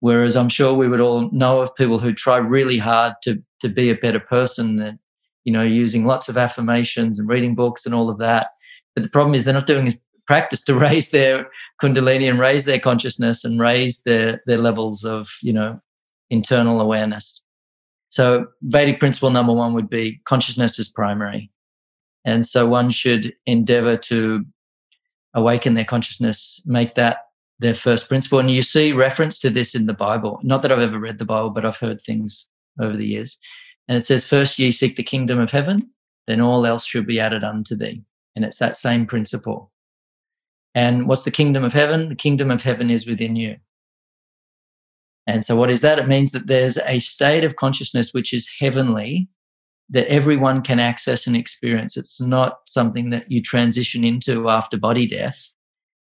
[0.00, 3.68] Whereas I'm sure we would all know of people who try really hard to to
[3.68, 4.98] be a better person, that
[5.44, 8.50] you know, using lots of affirmations and reading books and all of that.
[8.94, 9.92] But the problem is they're not doing
[10.26, 11.48] practice to raise their
[11.82, 15.80] kundalini and raise their consciousness and raise their their levels of you know
[16.30, 17.44] internal awareness.
[18.08, 21.50] So Vedic principle number one would be consciousness is primary,
[22.24, 24.44] and so one should endeavor to
[25.34, 27.26] awaken their consciousness, make that
[27.60, 28.38] their first principle.
[28.38, 30.40] And you see reference to this in the Bible.
[30.42, 32.46] Not that I've ever read the Bible, but I've heard things
[32.80, 33.38] over the years.
[33.86, 35.78] And it says, First ye seek the kingdom of heaven,
[36.26, 38.02] then all else should be added unto thee.
[38.34, 39.70] And it's that same principle.
[40.74, 42.08] And what's the kingdom of heaven?
[42.08, 43.56] The kingdom of heaven is within you.
[45.26, 45.98] And so, what is that?
[45.98, 49.28] It means that there's a state of consciousness which is heavenly
[49.90, 51.96] that everyone can access and experience.
[51.96, 55.52] It's not something that you transition into after body death.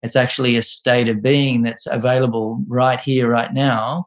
[0.05, 4.07] It's actually a state of being that's available right here, right now,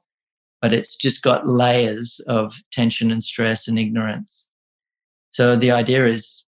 [0.61, 4.47] but it's just got layers of tension and stress and ignorance.
[5.31, 6.45] So the idea is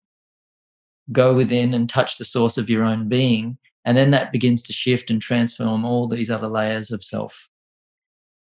[1.10, 3.58] go within and touch the source of your own being.
[3.84, 7.48] And then that begins to shift and transform all these other layers of self.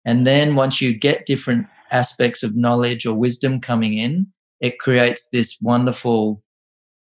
[0.04, 4.28] And then once you get different aspects of knowledge or wisdom coming in,
[4.60, 6.44] it creates this wonderful,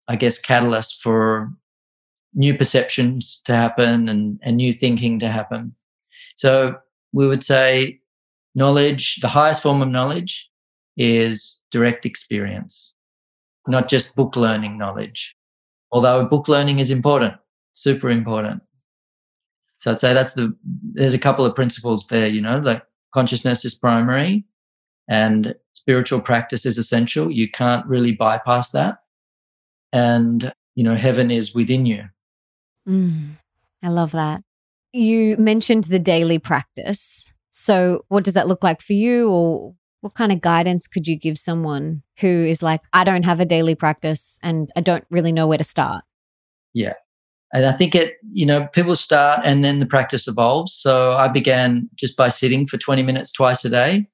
[0.08, 1.52] I guess, catalyst for
[2.36, 5.76] new perceptions to happen and, and new thinking to happen.
[6.36, 6.78] So
[7.12, 8.00] we would say
[8.56, 10.50] knowledge, the highest form of knowledge
[10.98, 12.96] is direct experience,
[13.68, 15.36] not just book learning knowledge.
[15.92, 17.36] Although book learning is important,
[17.74, 18.62] super important.
[19.80, 20.56] So I'd say that's the
[20.94, 24.46] there's a couple of principles there, you know, like consciousness is primary
[25.10, 27.30] and spiritual practice is essential.
[27.30, 29.00] You can't really bypass that.
[29.92, 32.06] And, you know, heaven is within you.
[32.88, 33.38] Mm,
[33.82, 34.42] I love that.
[34.92, 37.32] You mentioned the daily practice.
[37.50, 41.16] So, what does that look like for you, or what kind of guidance could you
[41.16, 45.32] give someone who is like, I don't have a daily practice and I don't really
[45.32, 46.04] know where to start?
[46.74, 46.94] Yeah.
[47.54, 50.74] And I think it, you know, people start and then the practice evolves.
[50.74, 54.08] So I began just by sitting for 20 minutes twice a day.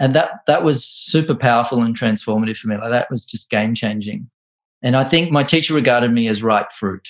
[0.00, 2.76] And that that was super powerful and transformative for me.
[2.76, 4.28] Like that was just game changing.
[4.82, 7.06] And I think my teacher regarded me as ripe fruit.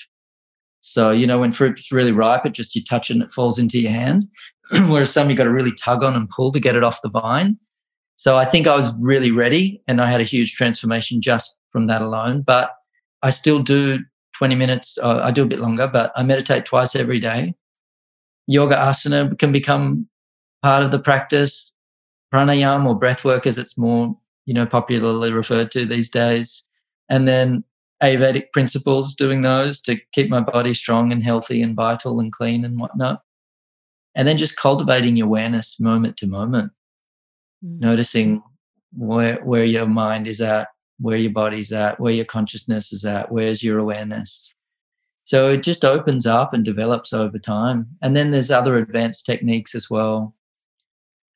[0.82, 3.58] So, you know, when fruit's really ripe, it just you touch it and it falls
[3.58, 4.26] into your hand.
[4.70, 7.08] Whereas some you got to really tug on and pull to get it off the
[7.08, 7.56] vine.
[8.16, 11.86] So I think I was really ready and I had a huge transformation just from
[11.86, 12.42] that alone.
[12.42, 12.72] But
[13.22, 14.00] I still do
[14.38, 14.98] 20 minutes.
[15.00, 17.54] Uh, I do a bit longer, but I meditate twice every day.
[18.48, 20.08] Yoga asana can become
[20.62, 21.74] part of the practice.
[22.34, 24.16] Pranayama or breath work, as it's more,
[24.46, 26.66] you know, popularly referred to these days.
[27.08, 27.62] And then
[28.02, 32.64] Ayurvedic principles, doing those to keep my body strong and healthy and vital and clean
[32.64, 33.22] and whatnot.
[34.14, 36.72] And then just cultivating awareness moment to moment,
[37.64, 37.78] mm.
[37.78, 38.42] noticing
[38.92, 43.32] where where your mind is at, where your body's at, where your consciousness is at,
[43.32, 44.54] where's your awareness.
[45.24, 47.86] So it just opens up and develops over time.
[48.02, 50.34] And then there's other advanced techniques as well,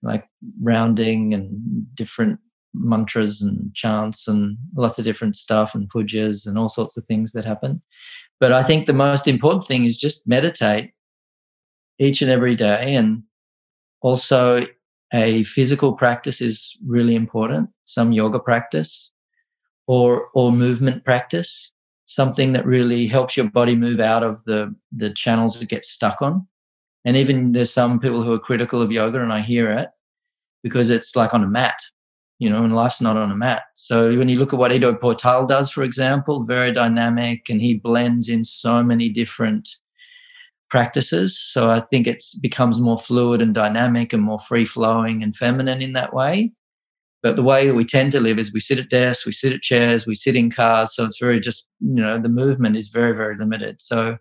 [0.03, 0.25] like
[0.61, 2.41] rounding and different
[2.79, 7.33] mantras and chants and lots of different stuff and pujas and all sorts of things
[7.33, 7.83] that happen.
[8.39, 10.93] But I think the most important thing is just meditate
[11.99, 12.95] each and every day.
[12.95, 13.23] And
[14.03, 14.67] also,
[15.15, 19.13] a physical practice is really important, some yoga practice
[19.87, 21.73] or, or movement practice.
[22.07, 26.23] something that really helps your body move out of the the channels it gets stuck
[26.23, 26.47] on.
[27.05, 29.89] And even there's some people who are critical of yoga, and I hear it
[30.63, 31.79] because it's like on a mat,
[32.39, 33.63] you know, and life's not on a mat.
[33.75, 37.75] So when you look at what Ido Portal does, for example, very dynamic, and he
[37.75, 39.69] blends in so many different
[40.69, 41.39] practices.
[41.39, 45.81] So I think it becomes more fluid and dynamic and more free flowing and feminine
[45.81, 46.53] in that way.
[47.23, 49.63] But the way we tend to live is we sit at desks, we sit at
[49.63, 50.95] chairs, we sit in cars.
[50.95, 53.81] So it's very just, you know, the movement is very, very limited.
[53.81, 54.19] So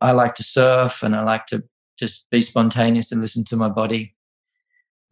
[0.00, 1.62] I like to surf and I like to
[1.98, 4.14] just be spontaneous and listen to my body.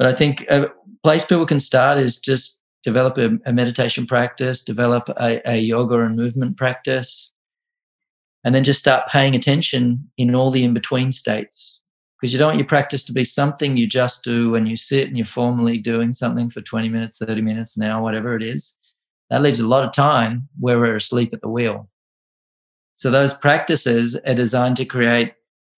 [0.01, 0.71] But I think a
[1.05, 6.01] place people can start is just develop a, a meditation practice, develop a, a yoga
[6.01, 7.31] and movement practice,
[8.43, 11.83] and then just start paying attention in all the in between states.
[12.19, 15.07] Because you don't want your practice to be something you just do when you sit
[15.07, 18.79] and you're formally doing something for 20 minutes 30 minutes hour whatever it is.
[19.29, 21.91] That leaves a lot of time where we're asleep at the wheel.
[22.97, 25.35] So those practices are designed to create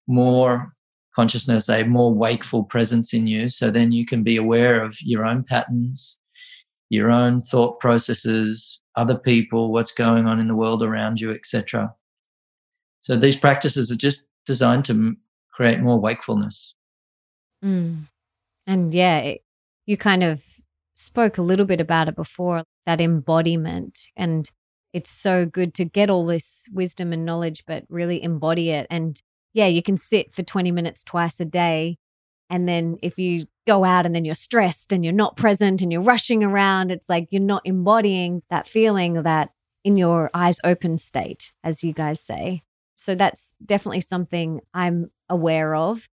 [0.07, 0.75] more
[1.15, 5.25] consciousness a more wakeful presence in you so then you can be aware of your
[5.25, 6.17] own patterns
[6.91, 11.95] your own thought processes other people what's going on in the world around you etc
[13.03, 15.17] so these practices are just designed to
[15.53, 16.75] create more wakefulness.
[17.65, 18.07] Mm.
[18.67, 19.43] And yeah, it,
[19.87, 20.43] you kind of
[20.95, 23.99] spoke a little bit about it before that embodiment.
[24.17, 24.49] And
[24.93, 28.87] it's so good to get all this wisdom and knowledge, but really embody it.
[28.89, 29.21] And
[29.53, 31.99] yeah, you can sit for 20 minutes twice a day.
[32.51, 35.93] And then if you go out and then you're stressed and you're not present and
[35.93, 39.51] you're rushing around, it's like you're not embodying that feeling that
[39.85, 42.63] in your eyes open state, as you guys say.
[42.97, 46.09] So that's definitely something I'm aware of.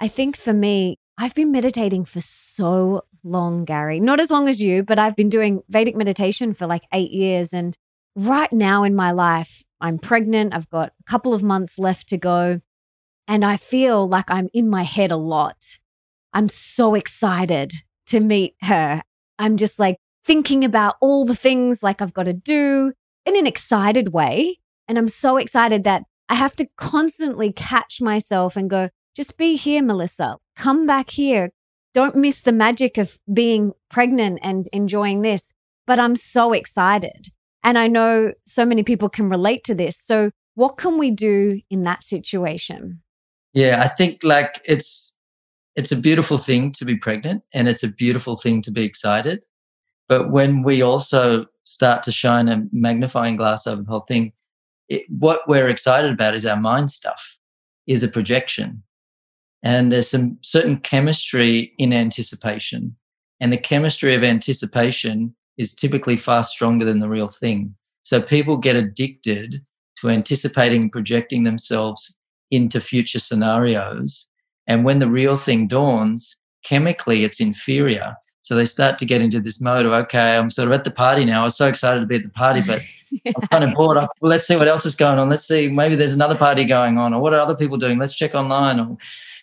[0.00, 4.00] I think for me, I've been meditating for so long, Gary.
[4.00, 7.54] Not as long as you, but I've been doing Vedic meditation for like eight years.
[7.54, 7.76] And
[8.14, 10.54] right now in my life, I'm pregnant.
[10.54, 12.60] I've got a couple of months left to go.
[13.28, 15.78] And I feel like I'm in my head a lot.
[16.32, 17.72] I'm so excited
[18.06, 19.02] to meet her.
[19.38, 22.92] I'm just like thinking about all the things like I've got to do
[23.24, 24.58] in an excited way.
[24.88, 29.56] And I'm so excited that I have to constantly catch myself and go, just be
[29.56, 30.36] here, Melissa.
[30.56, 31.50] Come back here.
[31.94, 35.52] Don't miss the magic of being pregnant and enjoying this.
[35.86, 37.28] But I'm so excited.
[37.62, 39.96] And I know so many people can relate to this.
[39.96, 43.02] So, what can we do in that situation?
[43.56, 45.18] Yeah, I think like it's
[45.76, 49.44] it's a beautiful thing to be pregnant and it's a beautiful thing to be excited.
[50.08, 54.32] But when we also start to shine a magnifying glass over the whole thing,
[54.90, 57.38] it, what we're excited about is our mind stuff,
[57.86, 58.82] is a projection.
[59.62, 62.94] And there's some certain chemistry in anticipation.
[63.40, 67.74] And the chemistry of anticipation is typically far stronger than the real thing.
[68.02, 69.64] So people get addicted
[70.00, 72.15] to anticipating and projecting themselves
[72.50, 74.28] into future scenarios.
[74.66, 78.16] And when the real thing dawns, chemically it's inferior.
[78.42, 80.90] So they start to get into this mode of, okay, I'm sort of at the
[80.90, 81.40] party now.
[81.40, 82.80] I was so excited to be at the party, but
[83.24, 83.32] yeah.
[83.36, 83.96] I'm kind of bored.
[83.96, 85.28] well, let's see what else is going on.
[85.28, 87.98] Let's see, maybe there's another party going on, or what are other people doing?
[87.98, 88.96] Let's check online, or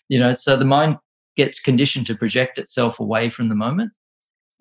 [0.08, 0.32] you know.
[0.32, 0.98] So the mind
[1.36, 3.92] gets conditioned to project itself away from the moment,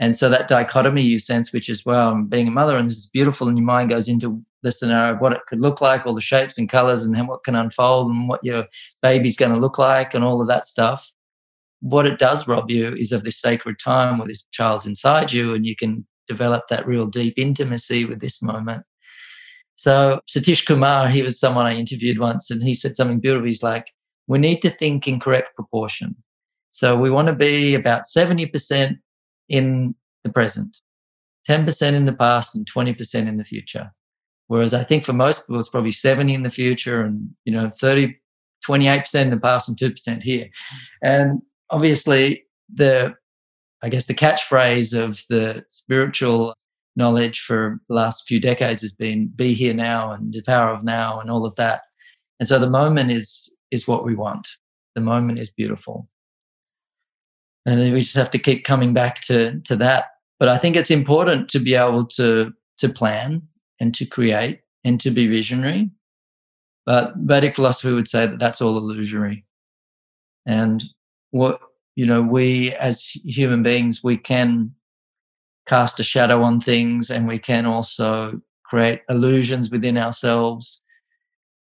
[0.01, 2.99] and so that dichotomy you sense, which is, well, I'm being a mother, and this
[2.99, 6.07] is beautiful, and your mind goes into the scenario of what it could look like,
[6.07, 8.67] all the shapes and colors, and what can unfold, and what your
[9.01, 11.11] baby's going to look like, and all of that stuff
[11.83, 15.53] what it does rob you is of this sacred time where this child's inside you
[15.53, 18.85] and you can develop that real deep intimacy with this moment.
[19.75, 23.49] So Satish Kumar, he was someone I interviewed once and he said something beautiful.
[23.49, 23.89] He's like,
[24.29, 26.15] we need to think in correct proportion.
[26.71, 28.97] So we want to be about 70%
[29.49, 30.79] in the present,
[31.49, 33.91] 10% in the past and 20% in the future.
[34.53, 37.71] Whereas I think for most people, it's probably 70 in the future and, you know,
[37.71, 38.15] 30,
[38.69, 40.47] 28% in the past and 2% here.
[41.03, 41.41] And
[41.71, 42.45] obviously
[42.75, 43.15] the
[43.83, 46.53] I guess the catchphrase of the spiritual
[46.97, 50.85] knowledge for the last few decades has been be here now and the power of
[50.85, 51.81] now and all of that.
[52.39, 54.47] And so the moment is is what we want.
[54.95, 56.11] The moment is beautiful.
[57.65, 60.09] And we just have to keep coming back to to that.
[60.39, 63.49] But I think it's important to be able to to plan
[63.83, 65.91] and to create and to be visionary.
[66.87, 69.45] But Vedic philosophy would say that that's all illusory.
[70.47, 70.85] And
[71.33, 71.61] what
[71.97, 74.73] you know we as human beings we can
[75.67, 80.83] cast a shadow on things and we can also create illusions within ourselves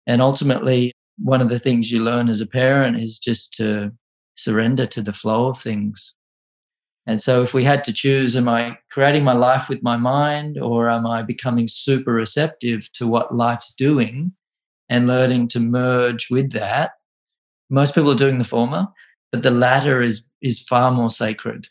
[0.07, 3.91] and ultimately one of the things you learn as a parent is just to
[4.35, 6.15] surrender to the flow of things
[7.07, 10.59] And so, if we had to choose, am I creating my life with my mind
[10.59, 14.33] or am I becoming super receptive to what life's doing
[14.89, 16.91] and learning to merge with that?
[17.69, 18.87] Most people are doing the former,
[19.31, 21.67] but the latter is, is far more sacred.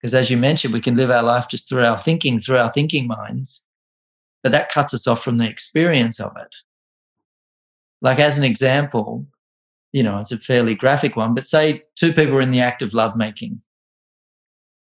[0.00, 2.72] Because as you mentioned, we can live our life just through our thinking, through our
[2.72, 3.66] thinking minds,
[4.42, 6.56] but that cuts us off from the experience of it.
[8.02, 9.26] Like, as an example,
[9.92, 12.80] you know, it's a fairly graphic one, but say two people are in the act
[12.82, 13.60] of lovemaking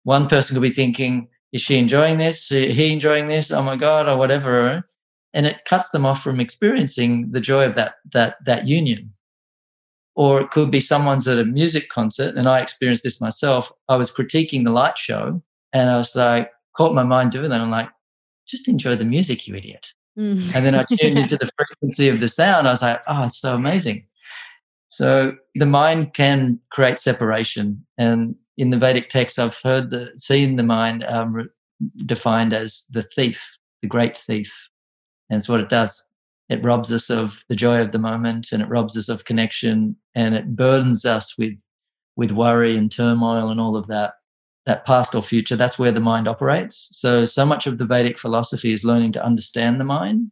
[0.04, 2.52] one person could be thinking, is she enjoying this?
[2.52, 3.52] Is he enjoying this?
[3.52, 4.88] Oh my God, or whatever.
[5.34, 9.14] And it cuts them off from experiencing the joy of that that that union.
[10.16, 13.72] Or it could be someone's at a music concert, and I experienced this myself.
[13.90, 15.42] I was critiquing the light show,
[15.74, 17.62] and I was like, caught my mind doing that.
[17.62, 17.90] I'm like,
[18.48, 19.88] just enjoy the music, you idiot.
[20.18, 20.56] Mm.
[20.56, 22.68] And then I tuned into the frequency of the sound.
[22.68, 24.06] I was like, oh, it's so amazing.
[24.90, 27.84] So the mind can create separation.
[27.98, 31.48] And in the Vedic texts, I've heard the seen the mind um, re-
[32.06, 33.42] defined as the thief,
[33.82, 34.52] the great thief,
[35.30, 36.04] and it's what it does.
[36.50, 39.96] It robs us of the joy of the moment, and it robs us of connection,
[40.16, 41.54] and it burdens us with
[42.16, 44.14] with worry and turmoil and all of that.
[44.66, 46.88] That past or future, that's where the mind operates.
[46.92, 50.32] So, so much of the Vedic philosophy is learning to understand the mind,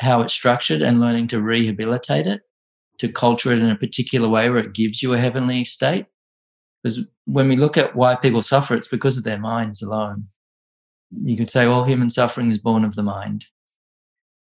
[0.00, 2.40] how it's structured, and learning to rehabilitate it,
[2.98, 6.06] to culture it in a particular way where it gives you a heavenly state
[6.82, 10.28] because when we look at why people suffer, it's because of their minds alone.
[11.22, 13.46] You could say all human suffering is born of the mind.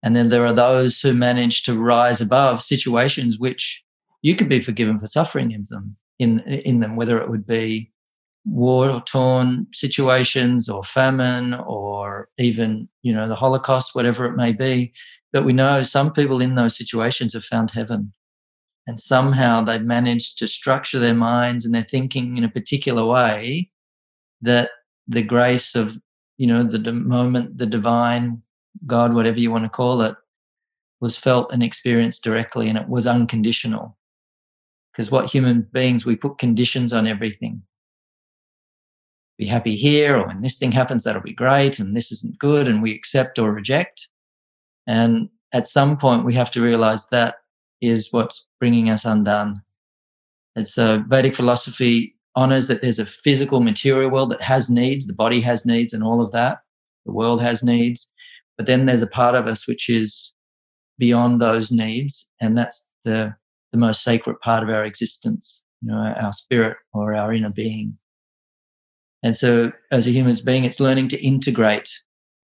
[0.04, 3.84] And then there are those who manage to rise above situations which
[4.22, 7.92] you could be forgiven for suffering in them, in, in them, whether it would be
[8.46, 14.94] war torn situations or famine or even, you know, the Holocaust, whatever it may be.
[15.34, 18.14] But we know some people in those situations have found heaven
[18.88, 23.70] and somehow they've managed to structure their minds and their thinking in a particular way
[24.42, 24.70] that
[25.08, 25.98] the grace of
[26.38, 28.42] you know the moment the divine
[28.86, 30.16] god whatever you want to call it
[31.06, 33.98] was felt and experienced directly and it was unconditional.
[34.92, 37.62] Because what human beings we put conditions on everything.
[39.38, 42.68] Be happy here or when this thing happens that'll be great and this isn't good
[42.68, 44.08] and we accept or reject.
[44.88, 47.36] And at some point we have to realize that
[47.82, 49.62] is what's bringing us undone.
[50.56, 55.14] And so Vedic philosophy honors that there's a physical material world that has needs, the
[55.14, 56.58] body has needs, and all of that.
[57.06, 58.12] The world has needs.
[58.58, 60.34] But then there's a part of us which is
[60.98, 63.36] beyond those needs, and that's the,
[63.72, 67.96] the most sacred part of our existence, you know, our spirit or our inner being.
[69.22, 71.92] And so, as a human being, it's learning to integrate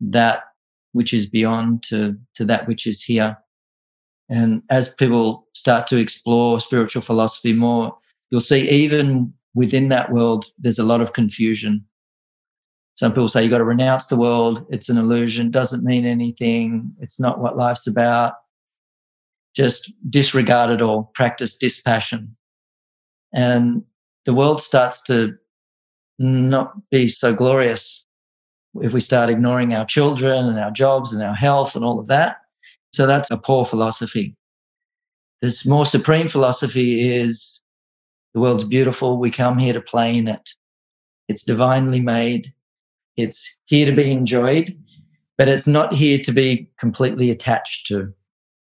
[0.01, 0.43] that
[0.91, 3.35] which is beyond to, to that which is here
[4.29, 7.97] and as people start to explore spiritual philosophy more,
[8.29, 11.85] you'll see even within that world, there's a lot of confusion.
[12.95, 14.65] Some people say you've got to renounce the world.
[14.69, 16.91] It's an illusion, doesn't mean anything.
[16.99, 18.33] It's not what life's about.
[19.55, 22.35] Just disregard it all, practice dispassion.
[23.33, 23.83] And
[24.25, 25.33] the world starts to
[26.19, 28.05] not be so glorious
[28.75, 32.07] if we start ignoring our children and our jobs and our health and all of
[32.07, 32.37] that.
[32.93, 34.35] So that's a poor philosophy.
[35.41, 37.61] This more supreme philosophy is
[38.33, 39.17] the world's beautiful.
[39.17, 40.49] We come here to play in it.
[41.27, 42.53] It's divinely made.
[43.17, 44.77] It's here to be enjoyed,
[45.37, 48.13] but it's not here to be completely attached to.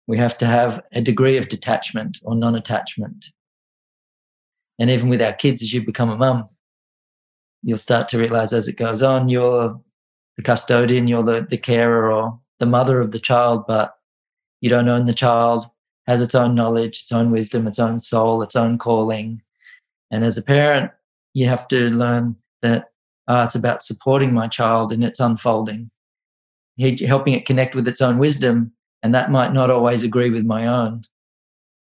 [0.07, 3.27] We have to have a degree of detachment or non attachment.
[4.77, 6.49] And even with our kids, as you become a mum,
[7.63, 9.79] you'll start to realize as it goes on, you're
[10.37, 13.95] the custodian, you're the, the carer or the mother of the child, but
[14.65, 15.67] you don't own the child,
[16.07, 19.39] has its own knowledge, its own wisdom, its own soul, its own calling.
[20.09, 20.91] And as a parent,
[21.35, 22.89] you have to learn that
[23.27, 25.91] uh, it's about supporting my child in its unfolding,
[26.79, 28.71] helping it connect with its own wisdom.
[29.03, 31.03] And that might not always agree with my own.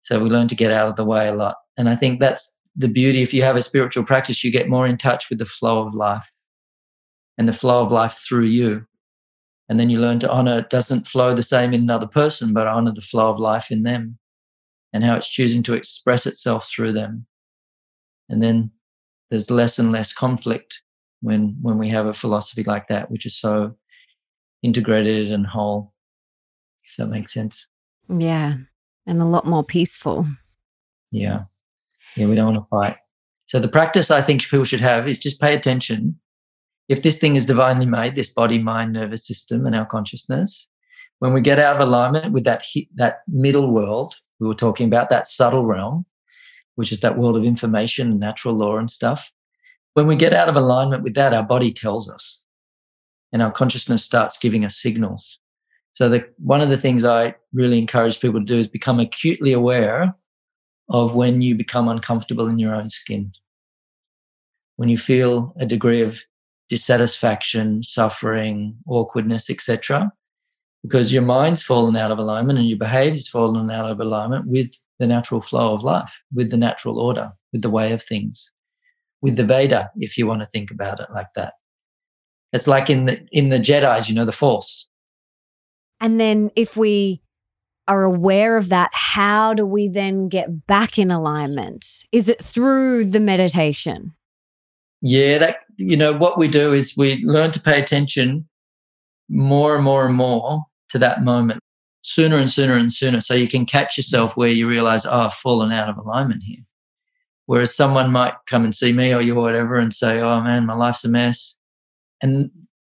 [0.03, 1.59] So we learn to get out of the way a lot.
[1.77, 3.23] And I think that's the beauty.
[3.23, 5.95] If you have a spiritual practice, you get more in touch with the flow of
[5.95, 6.29] life
[7.39, 8.85] and the flow of life through you
[9.69, 12.67] and then you learn to honor it doesn't flow the same in another person but
[12.67, 14.19] honor the flow of life in them
[14.95, 17.27] and how it's choosing to express itself through them.
[18.29, 18.71] And then
[19.31, 20.83] there's less and less conflict
[21.21, 23.75] when when we have a philosophy like that which is so
[24.63, 25.93] integrated and whole
[26.85, 27.67] if that makes sense.
[28.09, 28.55] Yeah
[29.07, 30.27] and a lot more peaceful.
[31.11, 31.43] Yeah.
[32.17, 32.97] Yeah we don't want to fight.
[33.47, 36.19] So the practice i think people should have is just pay attention
[36.89, 40.69] if this thing is divinely made, this body, mind, nervous system, and our consciousness,
[41.19, 42.65] when we get out of alignment with that
[42.95, 46.05] that middle world we were talking about, that subtle realm,
[46.75, 49.31] which is that world of information and natural law and stuff,
[49.95, 52.45] when we get out of alignment with that, our body tells us
[53.33, 55.39] and our consciousness starts giving us signals.
[55.93, 59.53] So the, one of the things I really encourage people to do is become acutely
[59.53, 60.15] aware
[60.89, 63.33] of when you become uncomfortable in your own skin.
[64.77, 66.21] When you feel a degree of
[66.69, 70.11] dissatisfaction, suffering, awkwardness, etc.
[70.83, 74.71] Because your mind's fallen out of alignment and your behavior's fallen out of alignment with
[74.99, 78.53] the natural flow of life, with the natural order, with the way of things,
[79.23, 81.55] with the Veda, if you want to think about it like that.
[82.53, 84.87] It's like in the in the Jedi's, you know, the Force.
[86.01, 87.21] And then if we
[87.89, 92.05] are aware of that, how do we then get back in alignment?
[92.13, 94.15] Is it through the meditation?
[95.03, 98.47] Yeah, that you know what we do is we learn to pay attention
[99.29, 101.61] more and more and more to that moment
[102.03, 105.35] sooner and sooner and sooner so you can catch yourself where you realize oh i've
[105.35, 106.63] fallen out of alignment here.
[107.47, 110.67] Whereas someone might come and see me or you or whatever and say oh man
[110.67, 111.57] my life's a mess.
[112.21, 112.51] And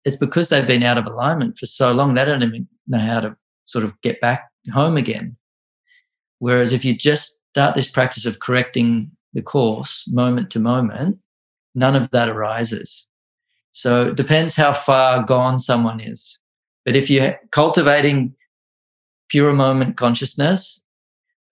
[0.05, 3.19] it's because they've been out of alignment for so long they don't even know how
[3.21, 5.35] to sort of get back home again.
[6.39, 11.19] Whereas if you just start this practice of correcting the course moment to moment
[11.75, 13.07] none of that arises.
[13.71, 16.39] So it depends how far gone someone is.
[16.85, 18.35] But if you're cultivating
[19.29, 20.81] pure moment consciousness,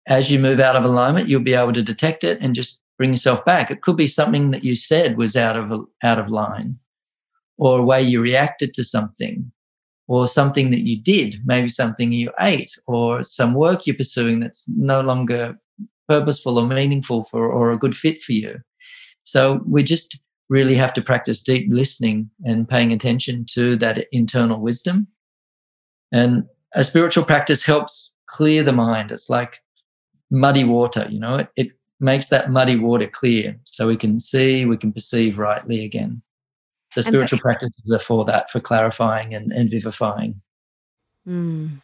[0.07, 3.11] as you move out of alignment, you'll be able to detect it and just bring
[3.11, 3.69] yourself back.
[3.69, 6.79] It could be something that you said was out of out of line,
[7.57, 9.51] or a way you reacted to something,
[10.07, 14.67] or something that you did, maybe something you ate, or some work you're pursuing that's
[14.69, 15.59] no longer
[16.07, 18.59] purposeful or meaningful for or a good fit for you.
[19.27, 20.17] So we just
[20.47, 25.05] really have to practice deep listening and paying attention to that internal wisdom.
[26.13, 29.11] And a spiritual practice helps clear the mind.
[29.11, 29.59] It's like
[30.31, 31.67] muddy water, you know, it, it
[31.99, 36.21] makes that muddy water clear so we can see, we can perceive rightly again.
[36.93, 40.41] So spiritual practices are for that, for clarifying and, and vivifying.
[41.27, 41.81] Mm.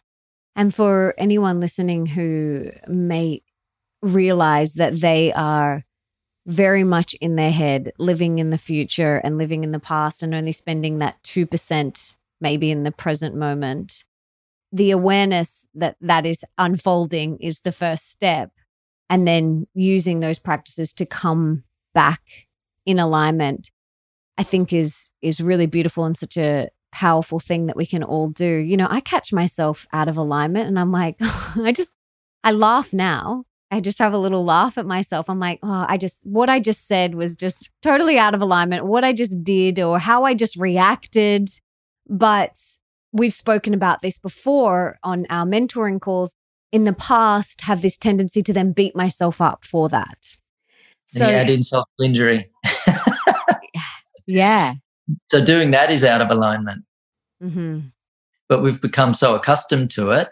[0.56, 3.42] And for anyone listening who may
[4.00, 5.84] realize that they are
[6.46, 10.34] very much in their head, living in the future and living in the past and
[10.34, 14.04] only spending that 2% maybe in the present moment.
[14.70, 18.50] The awareness that that is unfolding is the first step.
[19.08, 21.64] And then using those practices to come
[21.94, 22.20] back
[22.84, 23.70] in alignment,
[24.36, 28.28] I think is is really beautiful and such a powerful thing that we can all
[28.28, 28.56] do.
[28.56, 31.96] You know, I catch myself out of alignment and I'm like, I just
[32.42, 33.44] I laugh now
[33.74, 35.28] I just have a little laugh at myself.
[35.28, 38.86] I'm like, oh, I just, what I just said was just totally out of alignment,
[38.86, 41.48] what I just did or how I just reacted.
[42.08, 42.56] But
[43.10, 46.36] we've spoken about this before on our mentoring calls
[46.70, 50.36] in the past, have this tendency to then beat myself up for that.
[51.06, 52.46] So, and add in self injury.
[54.26, 54.74] yeah.
[55.30, 56.82] So doing that is out of alignment.
[57.42, 57.80] Mm-hmm.
[58.48, 60.30] But we've become so accustomed to it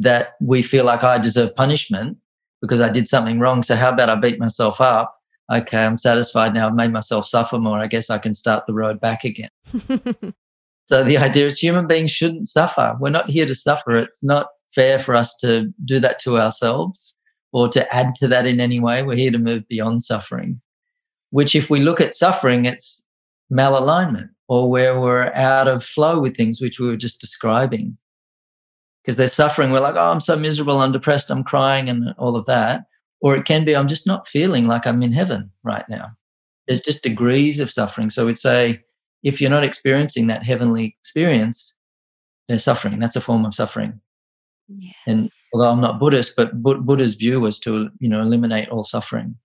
[0.00, 2.18] that we feel like I deserve punishment
[2.60, 3.62] because I did something wrong.
[3.62, 5.14] So how about I beat myself up?
[5.50, 6.66] Okay, I'm satisfied now.
[6.66, 7.78] I've made myself suffer more.
[7.78, 9.48] I guess I can start the road back again.
[10.86, 12.96] so the idea is human beings shouldn't suffer.
[13.00, 13.96] We're not here to suffer.
[13.96, 17.14] It's not fair for us to do that to ourselves
[17.52, 19.02] or to add to that in any way.
[19.02, 20.60] We're here to move beyond suffering,
[21.30, 23.06] which if we look at suffering, it's
[23.50, 27.96] malalignment or where we're out of flow with things, which we were just describing
[29.08, 29.70] because they're suffering.
[29.70, 32.84] We're like, oh, I'm so miserable, I'm depressed, I'm crying, and all of that.
[33.22, 36.08] Or it can be, I'm just not feeling like I'm in heaven right now.
[36.66, 38.10] There's just degrees of suffering.
[38.10, 38.82] So we'd say,
[39.22, 41.74] if you're not experiencing that heavenly experience,
[42.48, 42.98] they're suffering.
[42.98, 43.98] That's a form of suffering.
[44.68, 44.94] Yes.
[45.06, 49.36] And although I'm not Buddhist, but Buddha's view was to, you know, eliminate all suffering.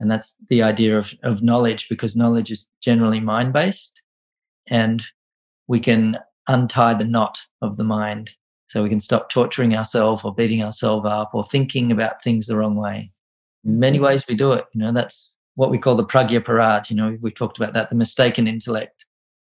[0.00, 4.02] And that's the idea of, of knowledge because knowledge is generally mind based
[4.68, 5.04] and
[5.68, 8.32] we can untie the knot of the mind
[8.70, 12.56] so we can stop torturing ourselves or beating ourselves up or thinking about things the
[12.56, 13.10] wrong way.
[13.64, 14.06] In many mm-hmm.
[14.06, 14.64] ways, we do it.
[14.72, 16.88] You know, that's what we call the pragya parad.
[16.88, 19.04] You know, we talked about that, the mistaken intellect,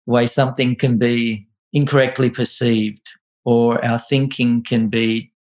[0.08, 3.08] the way something can be incorrectly perceived
[3.44, 5.32] or our thinking can be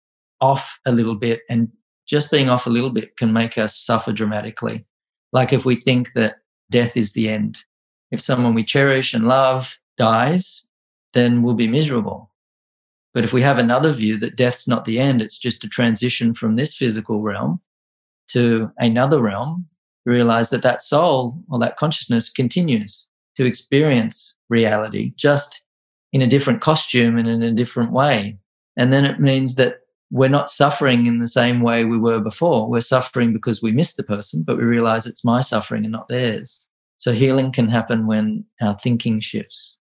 [0.41, 1.41] off a little bit.
[1.49, 1.67] And
[2.05, 4.85] just being off a little bit can make us suffer dramatically.
[5.33, 6.35] Like if we think that
[6.69, 7.61] death is the end.
[8.11, 10.65] If someone we cherish and love dies,
[11.13, 12.30] then we'll be miserable
[13.13, 16.33] but if we have another view that death's not the end, it's just a transition
[16.33, 17.59] from this physical realm
[18.29, 19.67] to another realm,
[20.05, 25.61] realize that that soul or that consciousness continues to experience reality just
[26.13, 28.37] in a different costume and in a different way.
[28.77, 32.69] And then it means that we're not suffering in the same way we were before.
[32.69, 36.07] We're suffering because we miss the person, but we realize it's my suffering and not
[36.07, 36.67] theirs.
[36.97, 39.80] So healing can happen when our thinking shifts.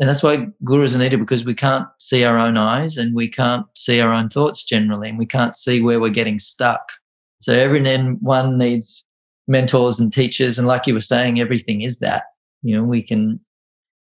[0.00, 3.28] And that's why gurus are needed because we can't see our own eyes and we
[3.28, 6.92] can't see our own thoughts generally, and we can't see where we're getting stuck.
[7.40, 9.06] So every then one needs
[9.48, 10.58] mentors and teachers.
[10.58, 12.24] And like you were saying, everything is that.
[12.62, 13.40] You know, we can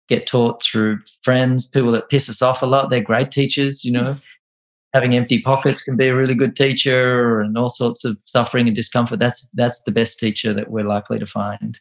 [0.07, 2.89] get taught through friends, people that piss us off a lot.
[2.89, 4.15] They're great teachers, you know.
[4.93, 8.75] Having empty pockets can be a really good teacher and all sorts of suffering and
[8.75, 9.19] discomfort.
[9.19, 11.79] That's that's the best teacher that we're likely to find.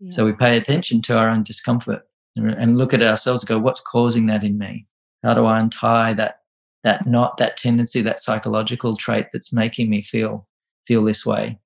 [0.00, 0.10] Yeah.
[0.10, 2.02] So we pay attention to our own discomfort
[2.36, 4.86] and look at ourselves and go, what's causing that in me?
[5.22, 6.36] How do I untie that
[6.82, 10.46] that knot, that tendency, that psychological trait that's making me feel
[10.86, 11.58] feel this way?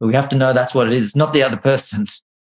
[0.00, 1.08] But we have to know that's what it is.
[1.08, 2.06] It's not the other person.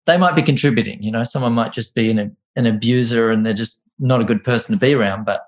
[0.06, 3.52] They might be contributing, you know, someone might just be an, an abuser and they're
[3.52, 5.24] just not a good person to be around.
[5.24, 5.42] But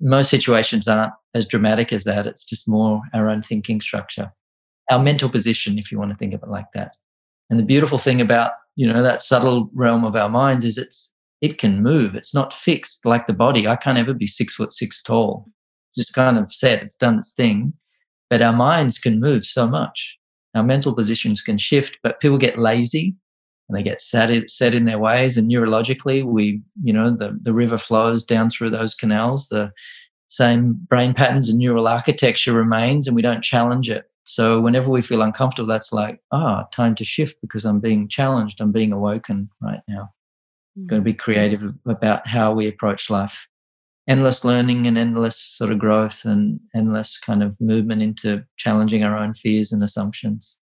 [0.00, 2.26] most situations aren't as dramatic as that.
[2.26, 4.32] It's just more our own thinking structure,
[4.90, 6.96] our mental position, if you want to think of it like that.
[7.50, 11.12] And the beautiful thing about, you know, that subtle realm of our minds is it's
[11.40, 12.14] it can move.
[12.14, 13.66] It's not fixed like the body.
[13.66, 15.46] I can't ever be six foot six tall.
[15.96, 17.72] Just kind of said it's done its thing.
[18.28, 20.16] But our minds can move so much.
[20.54, 23.16] Our mental positions can shift, but people get lazy
[23.68, 25.36] and they get set set in their ways.
[25.36, 29.48] And neurologically, we, you know, the, the river flows down through those canals.
[29.48, 29.70] The
[30.28, 34.04] same brain patterns and neural architecture remains, and we don't challenge it.
[34.24, 38.08] So whenever we feel uncomfortable, that's like, ah, oh, time to shift because I'm being
[38.08, 38.60] challenged.
[38.60, 40.10] I'm being awoken right now.
[40.78, 40.86] Mm-hmm.
[40.86, 43.46] Got to be creative about how we approach life.
[44.08, 49.16] Endless learning and endless sort of growth and endless kind of movement into challenging our
[49.16, 50.58] own fears and assumptions.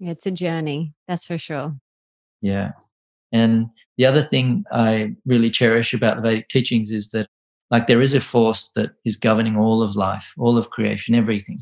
[0.00, 1.76] It's a journey, that's for sure.
[2.40, 2.72] Yeah.
[3.30, 7.28] And the other thing I really cherish about the Vedic teachings is that,
[7.70, 11.58] like, there is a force that is governing all of life, all of creation, everything.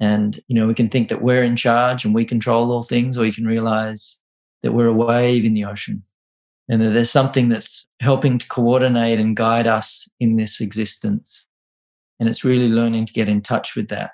[0.00, 3.16] And, you know, we can think that we're in charge and we control all things,
[3.16, 4.20] or you can realize
[4.62, 6.02] that we're a wave in the ocean
[6.68, 11.46] and that there's something that's helping to coordinate and guide us in this existence.
[12.18, 14.12] And it's really learning to get in touch with that.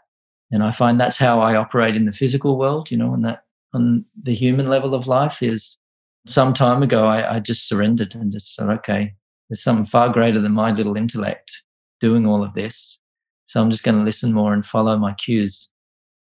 [0.51, 3.45] And I find that's how I operate in the physical world, you know, and that
[3.73, 5.79] on the human level of life is
[6.27, 9.15] some time ago, I, I just surrendered and just said, okay,
[9.49, 11.53] there's something far greater than my little intellect
[12.01, 12.99] doing all of this.
[13.47, 15.71] So I'm just going to listen more and follow my cues.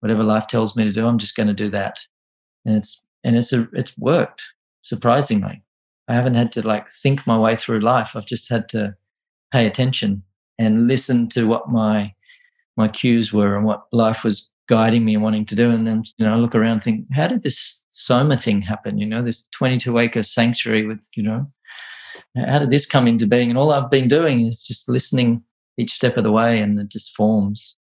[0.01, 1.99] Whatever life tells me to do, I'm just going to do that.
[2.65, 4.43] And it's and it's a, it's worked
[4.83, 5.63] surprisingly.
[6.11, 8.17] I haven't had to like think my way through life.
[8.17, 8.97] I've just had to
[9.53, 10.25] pay attention
[10.59, 12.13] and listen to what my
[12.77, 15.71] my cues were and what life was guiding me and wanting to do.
[15.71, 18.99] And then, you know, I look around think, how did this Soma thing happen?
[18.99, 21.47] You know, this 22 acre sanctuary with, you know,
[22.47, 23.51] how did this come into being?
[23.51, 25.43] And all I've been doing is just listening
[25.77, 27.77] each step of the way and it just forms.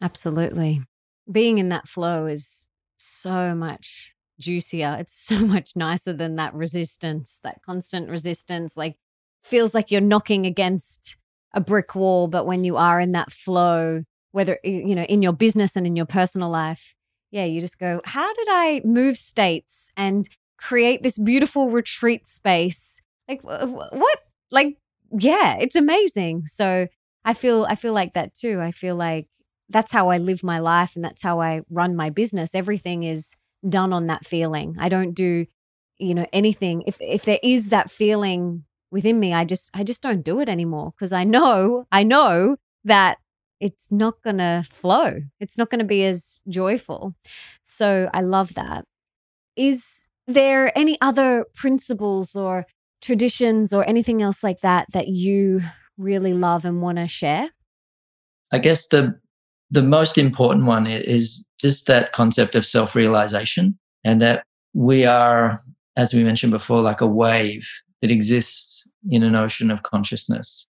[0.00, 0.82] Absolutely.
[1.30, 4.96] Being in that flow is so much juicier.
[4.98, 8.76] It's so much nicer than that resistance, that constant resistance.
[8.76, 8.96] Like,
[9.42, 11.16] feels like you're knocking against
[11.54, 12.28] a brick wall.
[12.28, 15.96] But when you are in that flow, whether you know in your business and in
[15.96, 16.94] your personal life
[17.30, 20.28] yeah you just go how did i move states and
[20.58, 24.18] create this beautiful retreat space like what
[24.50, 24.76] like
[25.18, 26.86] yeah it's amazing so
[27.24, 29.26] i feel i feel like that too i feel like
[29.68, 33.34] that's how i live my life and that's how i run my business everything is
[33.66, 35.46] done on that feeling i don't do
[35.98, 40.02] you know anything if if there is that feeling within me i just i just
[40.02, 43.18] don't do it anymore because i know i know that
[43.60, 45.20] it's not going to flow.
[45.40, 47.14] It's not going to be as joyful.
[47.62, 48.84] So I love that.
[49.56, 52.66] Is there any other principles or
[53.00, 55.62] traditions or anything else like that that you
[55.96, 57.50] really love and want to share?
[58.52, 59.18] I guess the
[59.70, 64.44] the most important one is just that concept of self-realization and that
[64.74, 65.60] we are
[65.96, 67.68] as we mentioned before like a wave
[68.00, 70.66] that exists in an ocean of consciousness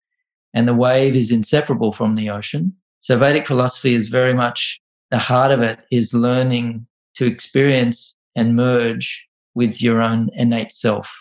[0.53, 2.73] and the wave is inseparable from the ocean.
[2.99, 4.79] So Vedic philosophy is very much
[5.11, 6.85] the heart of it is learning
[7.15, 9.25] to experience and merge
[9.55, 11.13] with your own innate self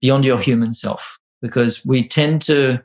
[0.00, 2.80] beyond your human self because we tend to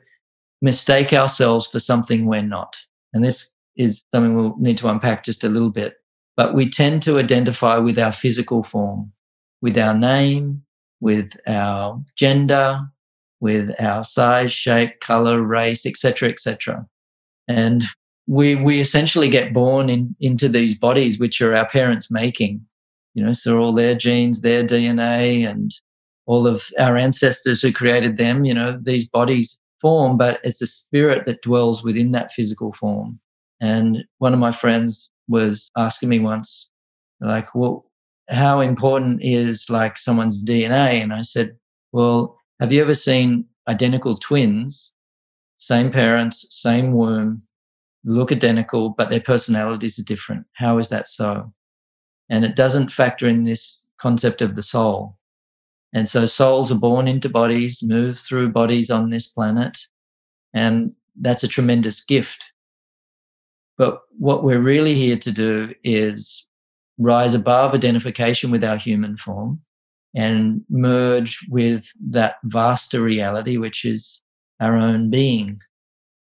[0.60, 2.76] mistake ourselves for something we're not.
[3.12, 5.94] And this is something we'll need to unpack just a little bit.
[6.36, 9.12] But we tend to identify with our physical form,
[9.62, 10.64] with our name,
[11.00, 12.80] with our gender,
[13.40, 16.86] with our size, shape, color, race, etc., etc.
[17.46, 17.84] And
[18.26, 22.64] we we essentially get born in, into these bodies which are our parents making.
[23.14, 25.72] You know, so all their genes, their DNA, and
[26.26, 28.44] all of our ancestors who created them.
[28.44, 33.20] You know, these bodies form, but it's the spirit that dwells within that physical form.
[33.60, 36.70] And one of my friends was asking me once,
[37.20, 37.86] like, well,
[38.28, 41.02] how important is like someone's DNA?
[41.02, 41.56] And I said,
[41.92, 44.92] Well, have you ever seen identical twins,
[45.56, 47.42] same parents, same womb,
[48.04, 50.46] look identical, but their personalities are different?
[50.54, 51.52] How is that so?
[52.28, 55.18] And it doesn't factor in this concept of the soul.
[55.92, 59.78] And so souls are born into bodies, move through bodies on this planet,
[60.52, 62.44] and that's a tremendous gift.
[63.76, 66.46] But what we're really here to do is
[66.98, 69.60] rise above identification with our human form
[70.14, 74.22] and merge with that vaster reality, which is
[74.60, 75.60] our own being,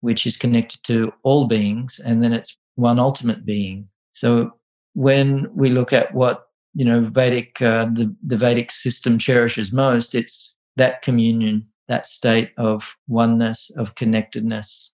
[0.02, 3.88] which is connected to all beings, and then it's one ultimate being.
[4.14, 4.52] So
[4.94, 10.16] when we look at what you know Vedic uh, the, the Vedic system cherishes most,
[10.16, 14.94] it's that communion, that state of oneness, of connectedness.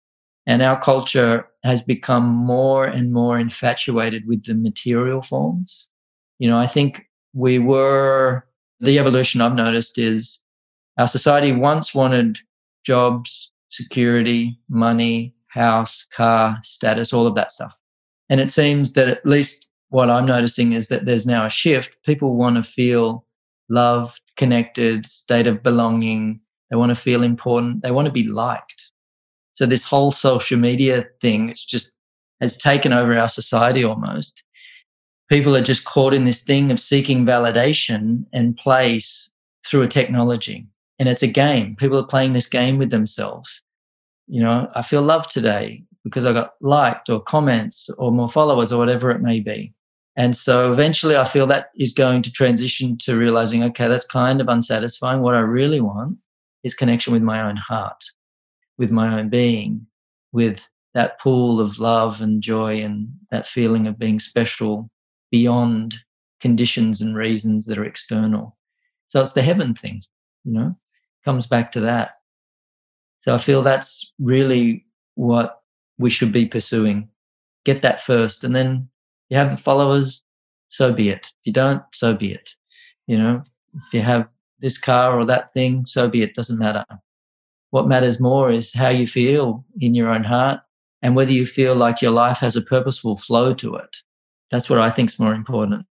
[0.52, 5.88] And our culture has become more and more infatuated with the material forms.
[6.40, 8.46] You know, I think we were
[8.82, 10.44] the evolution I've noticed is
[10.98, 12.38] our society once wanted
[12.86, 17.74] jobs, security, money, house, car, status, all of that stuff.
[18.30, 21.96] And it seems that at least what I'm noticing is that there's now a shift.
[22.04, 23.26] People want to feel
[23.70, 26.42] loved, connected, state of belonging.
[26.70, 27.84] They want to feel important.
[27.84, 28.81] They want to be liked.
[29.54, 31.94] So this whole social media thing, it's just
[32.40, 34.44] has taken over our society almost
[35.32, 39.32] people are just caught in this thing of seeking validation and place
[39.66, 40.68] through a technology.
[41.00, 41.78] And it's a game.
[41.78, 43.62] People are playing this game with themselves.
[44.28, 48.74] You know, I feel loved today because I got liked or comments or more followers
[48.74, 49.74] or whatever it may be.
[50.18, 54.42] And so eventually I feel that is going to transition to realizing, okay, that's kind
[54.42, 55.22] of unsatisfying.
[55.22, 56.18] What I really want
[56.66, 58.04] is connection with my own heart,
[58.82, 59.86] with my own being,
[60.32, 64.90] with that pool of love and joy and that feeling of being special
[65.30, 65.96] beyond
[66.42, 68.58] conditions and reasons that are external.
[69.10, 70.02] So it's the heaven thing,
[70.44, 70.76] you know,
[71.24, 72.14] comes back to that.
[73.20, 75.62] So I feel that's really what
[76.00, 77.08] we should be pursuing.
[77.66, 78.44] Get that first.
[78.44, 78.90] And then
[79.30, 80.24] you have the followers,
[80.70, 81.28] so be it.
[81.28, 82.56] If you don't, so be it.
[83.06, 83.44] You know,
[83.86, 84.28] if you have
[84.60, 86.34] this car or that thing, so be it.
[86.34, 86.84] Doesn't matter.
[87.72, 90.60] What matters more is how you feel in your own heart
[91.02, 93.98] and whether you feel like your life has a purposeful flow to it.
[94.52, 95.86] That's what I think is more important.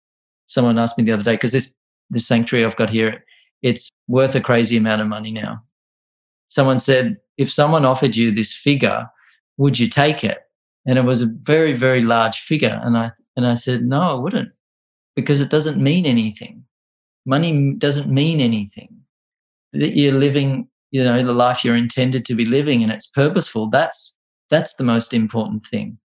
[0.49, 1.75] Someone asked me the other day because this
[2.11, 3.25] this sanctuary I've got here,
[3.63, 5.63] it's worth a crazy amount of money now.
[6.49, 9.07] Someone said, if someone offered you this figure,
[9.57, 10.39] would you take it?
[10.87, 12.81] And it was a very, very large figure.
[12.83, 14.51] And I and I said, no, I wouldn't,
[15.15, 16.65] because it doesn't mean anything.
[17.27, 18.89] Money doesn't mean anything.
[19.73, 23.69] That you're living, you know, the life you're intended to be living and it's purposeful.
[23.69, 24.17] That's
[24.51, 25.99] that's the most important thing.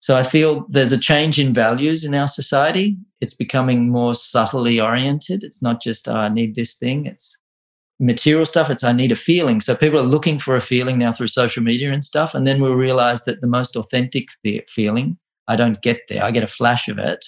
[0.00, 2.98] So I feel there's a change in values in our society.
[3.22, 5.42] It's becoming more subtly oriented.
[5.42, 7.06] It's not just, oh, I need this thing.
[7.06, 7.38] It's
[7.98, 8.68] material stuff.
[8.68, 9.62] It's, I need a feeling.
[9.62, 12.34] So people are looking for a feeling now through social media and stuff.
[12.34, 14.28] And then we'll realize that the most authentic
[14.68, 15.16] feeling,
[15.48, 16.22] I don't get there.
[16.22, 17.24] I get a flash of it.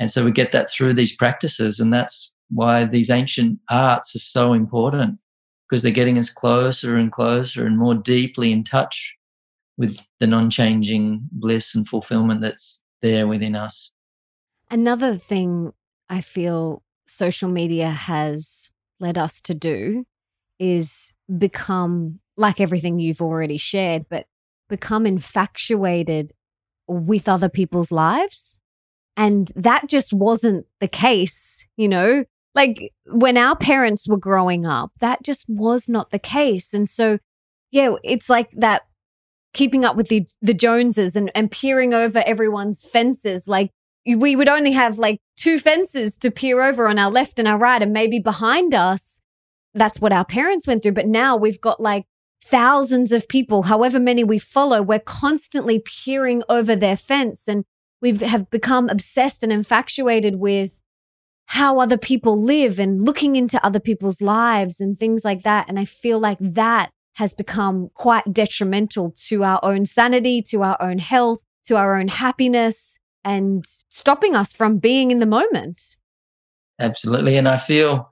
[0.00, 1.78] And so we get that through these practices.
[1.78, 5.20] And that's why these ancient arts are so important
[5.68, 9.14] because they're getting us closer and closer and more deeply in touch
[9.76, 13.92] with the non changing bliss and fulfillment that's there within us.
[14.70, 15.72] Another thing
[16.08, 20.06] I feel social media has led us to do
[20.58, 24.26] is become like everything you've already shared, but
[24.68, 26.32] become infatuated
[26.86, 28.58] with other people's lives.
[29.16, 32.24] And that just wasn't the case, you know?
[32.56, 36.74] Like when our parents were growing up, that just was not the case.
[36.74, 37.18] And so,
[37.70, 38.82] yeah, it's like that
[39.52, 43.46] keeping up with the the Joneses and, and peering over everyone's fences.
[43.46, 43.70] Like
[44.06, 47.58] we would only have like two fences to peer over on our left and our
[47.58, 49.20] right, and maybe behind us.
[49.74, 50.92] That's what our parents went through.
[50.92, 52.06] But now we've got like
[52.42, 57.64] thousands of people, however many we follow, we're constantly peering over their fence and
[58.00, 60.80] we have become obsessed and infatuated with
[61.46, 65.68] how other people live and looking into other people's lives and things like that.
[65.68, 70.76] And I feel like that has become quite detrimental to our own sanity, to our
[70.82, 75.96] own health, to our own happiness, and stopping us from being in the moment.
[76.78, 77.36] Absolutely.
[77.36, 78.10] And I feel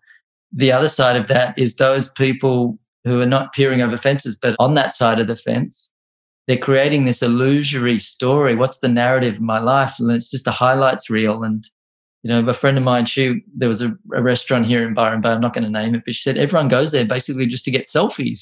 [0.53, 4.57] the other side of that is those people who are not peering over fences, but
[4.59, 5.93] on that side of the fence,
[6.47, 8.55] they're creating this illusory story.
[8.55, 9.97] What's the narrative of my life?
[9.99, 11.43] And it's just a highlights reel.
[11.43, 11.69] And,
[12.25, 15.21] you know, a friend of mine, she, there was a, a restaurant here in Byron
[15.21, 17.65] Bay, I'm not going to name it, but she said everyone goes there basically just
[17.67, 18.41] to get selfies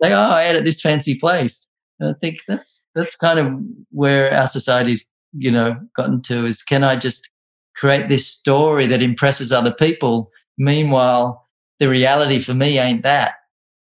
[0.00, 1.68] like, oh, I at this fancy place.
[1.98, 6.62] And I think that's that's kind of where our society's, you know, gotten to is
[6.62, 7.28] can I just
[7.76, 10.30] create this story that impresses other people?
[10.58, 11.46] Meanwhile,
[11.78, 13.34] the reality for me ain't that.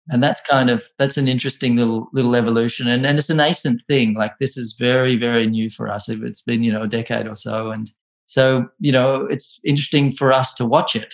[0.09, 2.87] And that's kind of that's an interesting little little evolution.
[2.87, 4.13] And and it's a nascent thing.
[4.15, 6.07] Like this is very, very new for us.
[6.09, 7.71] It's been, you know, a decade or so.
[7.71, 7.91] And
[8.27, 11.13] so, you know, it's interesting for us to watch it.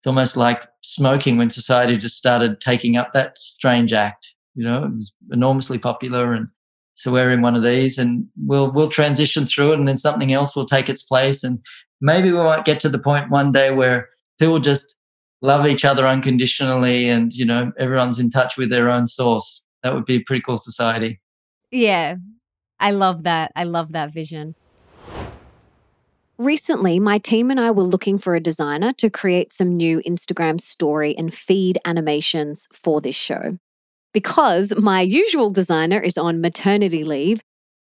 [0.00, 4.34] It's almost like smoking when society just started taking up that strange act.
[4.54, 6.48] You know, it was enormously popular and
[6.94, 10.32] so we're in one of these and we'll we'll transition through it and then something
[10.32, 11.60] else will take its place and
[12.00, 14.08] maybe we might get to the point one day where
[14.40, 14.98] people just
[15.40, 19.94] love each other unconditionally and you know everyone's in touch with their own source that
[19.94, 21.20] would be a pretty cool society
[21.70, 22.16] yeah
[22.80, 24.56] i love that i love that vision
[26.38, 30.60] Recently, my team and I were looking for a designer to create some new Instagram
[30.60, 33.58] story and feed animations for this show.
[34.14, 37.40] Because my usual designer is on maternity leave,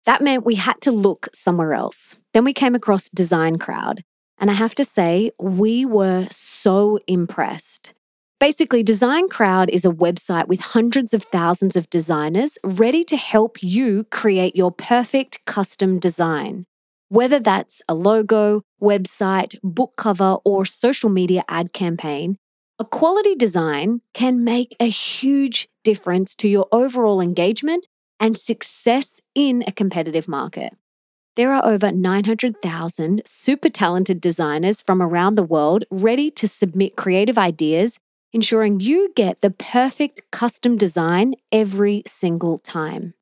[0.04, 2.16] that meant we had to look somewhere else.
[2.34, 4.02] Then we came across DesignCrowd,
[4.38, 7.94] and I have to say, we were so impressed.
[8.38, 14.04] Basically, DesignCrowd is a website with hundreds of thousands of designers ready to help you
[14.10, 16.66] create your perfect custom design.
[17.12, 22.38] Whether that's a logo, website, book cover, or social media ad campaign,
[22.78, 27.86] a quality design can make a huge difference to your overall engagement
[28.18, 30.74] and success in a competitive market.
[31.36, 37.36] There are over 900,000 super talented designers from around the world ready to submit creative
[37.36, 37.98] ideas,
[38.32, 43.12] ensuring you get the perfect custom design every single time.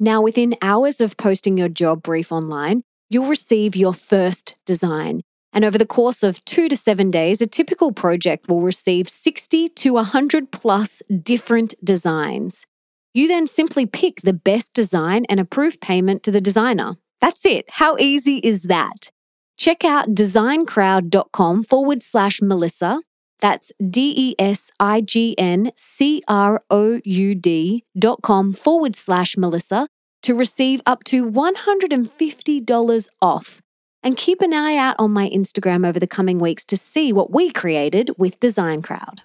[0.00, 2.82] Now, within hours of posting your job brief online,
[3.12, 5.22] you'll receive your first design.
[5.52, 9.68] And over the course of two to seven days, a typical project will receive 60
[9.68, 12.66] to 100 plus different designs.
[13.12, 16.96] You then simply pick the best design and approve payment to the designer.
[17.20, 17.66] That's it.
[17.72, 19.10] How easy is that?
[19.58, 23.02] Check out designcrowd.com forward slash Melissa.
[23.40, 28.96] That's D E S I G N C R O U D dot com forward
[28.96, 29.88] slash Melissa
[30.22, 33.60] to receive up to $150 off.
[34.04, 37.32] And keep an eye out on my Instagram over the coming weeks to see what
[37.32, 39.18] we created with DesignCrowd.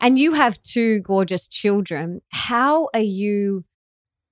[0.00, 2.22] And you have two gorgeous children.
[2.30, 3.64] How are you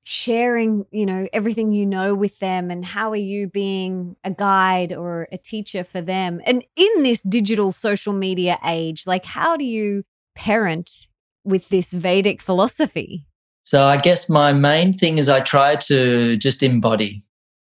[0.03, 4.93] sharing, you know, everything you know with them and how are you being a guide
[4.93, 6.41] or a teacher for them?
[6.47, 10.05] And in this digital social media age, like how do you
[10.35, 11.07] parent
[11.45, 13.27] with this Vedic philosophy?
[13.69, 17.23] So I guess my main thing is I try to just embody,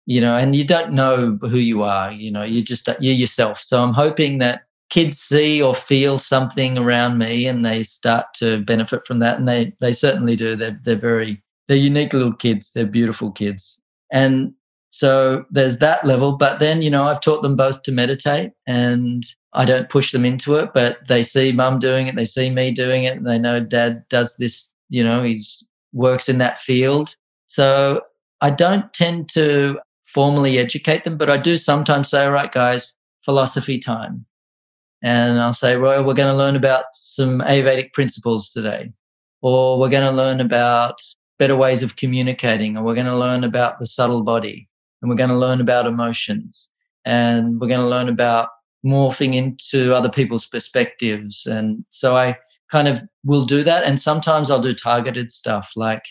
[0.06, 3.60] you know, and you don't know who you are, you know, you just you're yourself.
[3.60, 8.60] So I'm hoping that kids see or feel something around me and they start to
[8.60, 12.72] benefit from that and they they certainly do they're they're very they're unique little kids.
[12.72, 13.78] They're beautiful kids.
[14.10, 14.54] And
[14.88, 16.32] so there's that level.
[16.32, 20.24] But then, you know, I've taught them both to meditate and I don't push them
[20.24, 22.16] into it, but they see mum doing it.
[22.16, 23.18] They see me doing it.
[23.18, 25.62] And they know dad does this, you know, he's
[25.92, 27.14] works in that field.
[27.46, 28.02] So
[28.40, 32.96] I don't tend to formally educate them, but I do sometimes say, all right, guys,
[33.24, 34.24] philosophy time.
[35.02, 38.92] And I'll say, Roy, we're going to learn about some Ayurvedic principles today.
[39.42, 41.00] Or we're going to learn about
[41.38, 44.68] better ways of communicating, and we're going to learn about the subtle body,
[45.00, 46.70] and we're going to learn about emotions,
[47.06, 48.50] and we're going to learn about
[48.84, 51.46] morphing into other people's perspectives.
[51.46, 52.36] And so I
[52.70, 53.84] kind of will do that.
[53.84, 56.04] And sometimes I'll do targeted stuff like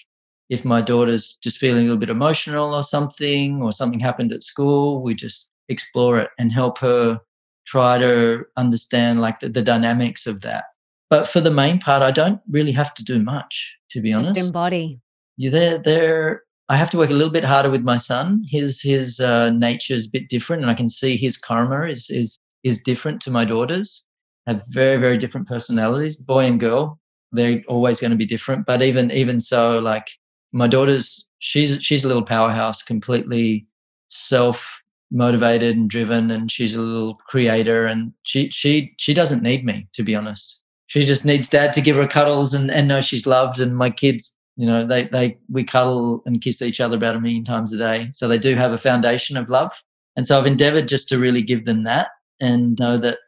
[0.49, 4.43] if my daughter's just feeling a little bit emotional or something, or something happened at
[4.43, 7.19] school, we just explore it and help her
[7.67, 10.63] try to understand like the, the dynamics of that.
[11.09, 14.35] But for the main part, I don't really have to do much, to be honest.
[14.35, 14.99] Just embody
[15.39, 18.43] yeah, they're, they're, I have to work a little bit harder with my son.
[18.47, 22.09] His his uh, nature is a bit different, and I can see his karma is
[22.09, 24.05] is is different to my daughters.
[24.47, 26.99] Have very very different personalities, boy and girl.
[27.31, 28.65] They're always going to be different.
[28.65, 30.07] But even even so, like
[30.51, 33.67] my daughter's, she's she's a little powerhouse, completely
[34.09, 37.85] self motivated and driven, and she's a little creator.
[37.85, 40.61] And she she she doesn't need me to be honest.
[40.87, 43.59] She just needs dad to give her cuddles and and know she's loved.
[43.59, 47.21] And my kids you know they they we cuddle and kiss each other about a
[47.21, 49.71] million times a day so they do have a foundation of love
[50.17, 52.09] and so i've endeavored just to really give them that
[52.41, 53.19] and know that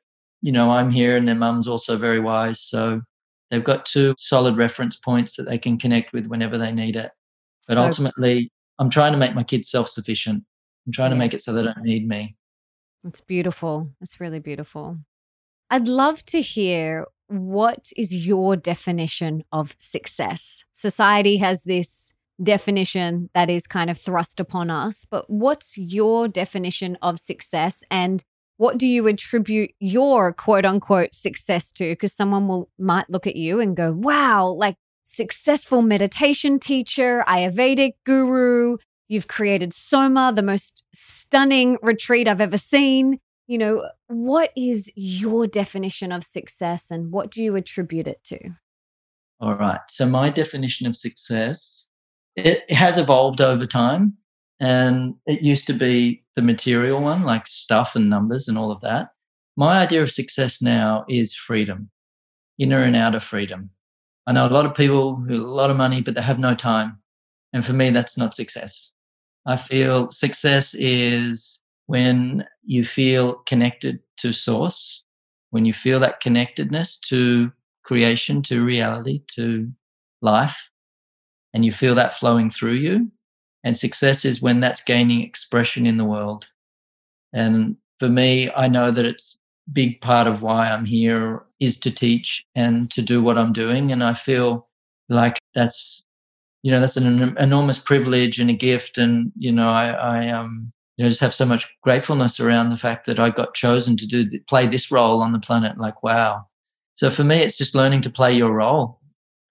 [0.42, 3.02] you know i'm here and their mum's also very wise so
[3.50, 7.12] they've got two solid reference points that they can connect with whenever they need it
[7.68, 10.44] but so, ultimately i'm trying to make my kids self-sufficient
[10.86, 11.16] i'm trying yes.
[11.16, 12.36] to make it so they don't need me
[13.04, 14.98] it's beautiful it's really beautiful
[15.70, 20.64] i'd love to hear what is your definition of success?
[20.74, 22.14] Society has this
[22.44, 27.84] definition that is kind of thrust upon us, but what's your definition of success?
[27.90, 28.24] And
[28.62, 31.94] what do you attribute your quote unquote success to?
[31.94, 37.94] Because someone will might look at you and go, wow, like successful meditation teacher, Ayurvedic
[38.06, 38.78] guru.
[39.10, 43.18] You've created Soma, the most stunning retreat I've ever seen.
[43.48, 48.52] You know, what is your definition of success and what do you attribute it to?
[49.40, 49.82] All right.
[49.90, 51.90] So my definition of success
[52.36, 54.18] it has evolved over time
[54.62, 58.80] and it used to be the material one like stuff and numbers and all of
[58.82, 59.10] that.
[59.58, 61.90] My idea of success now is freedom.
[62.60, 63.72] Inner and outer freedom.
[64.28, 66.38] I know a lot of people who have a lot of money, but they have
[66.38, 67.00] no time.
[67.54, 68.94] And for me, that's not success.
[69.48, 75.04] I feel success is when you feel connected to source,
[75.50, 77.52] when you feel that connectedness to
[77.84, 79.72] creation, to reality, to
[80.22, 80.70] life,
[81.54, 83.12] and you feel that flowing through you.
[83.64, 86.48] And success is when that's gaining expression in the world.
[87.34, 89.40] And for me, I know that it's
[89.72, 93.92] big part of why I'm here is to teach and to do what I'm doing.
[93.92, 94.68] And I feel
[95.10, 96.04] like that's,
[96.64, 98.98] you know, that's an enormous privilege and a gift.
[98.98, 102.78] And, you know, I, I um, you know, just have so much gratefulness around the
[102.78, 105.78] fact that I got chosen to do, play this role on the planet.
[105.78, 106.46] Like, wow.
[106.96, 109.00] So for me, it's just learning to play your role,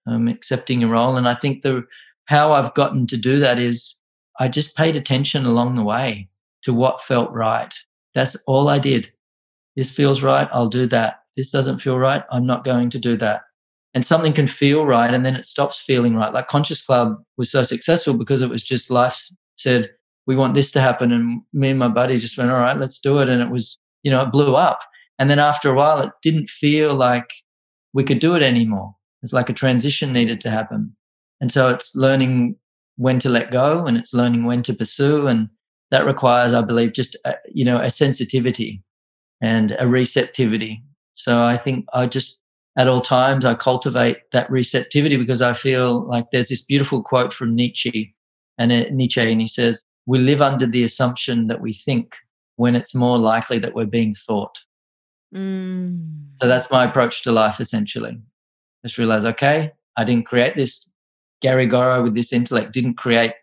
[0.07, 1.17] um, accepting your role.
[1.17, 1.85] And I think the,
[2.25, 3.97] how I've gotten to do that is
[4.41, 6.27] I just paid attention along the way
[6.63, 7.73] to what felt right.
[8.13, 9.11] That's all I did
[9.75, 11.21] this feels right, I'll do that.
[11.37, 13.41] This doesn't feel right, I'm not going to do that.
[13.93, 16.33] And something can feel right and then it stops feeling right.
[16.33, 19.89] Like Conscious Club was so successful because it was just life said,
[20.27, 21.11] we want this to happen.
[21.11, 23.27] And me and my buddy just went, all right, let's do it.
[23.27, 24.79] And it was, you know, it blew up.
[25.19, 27.29] And then after a while, it didn't feel like
[27.93, 28.95] we could do it anymore.
[29.23, 30.95] It's like a transition needed to happen.
[31.41, 32.55] And so it's learning
[32.97, 35.27] when to let go and it's learning when to pursue.
[35.27, 35.49] And
[35.91, 38.83] that requires, I believe, just, a, you know, a sensitivity
[39.41, 40.83] and a receptivity.
[41.15, 42.39] So I think I just,
[42.77, 47.33] at all times, I cultivate that receptivity because I feel like there's this beautiful quote
[47.33, 48.15] from Nietzsche,
[48.57, 52.15] and it, Nietzsche, and he says, "We live under the assumption that we think
[52.55, 54.61] when it's more likely that we're being thought."
[55.35, 56.27] Mm.
[56.41, 58.17] So that's my approach to life, essentially.
[58.85, 60.90] Just realize, okay, I didn't create this.
[61.41, 63.33] Gary Gorrow with this intellect didn't create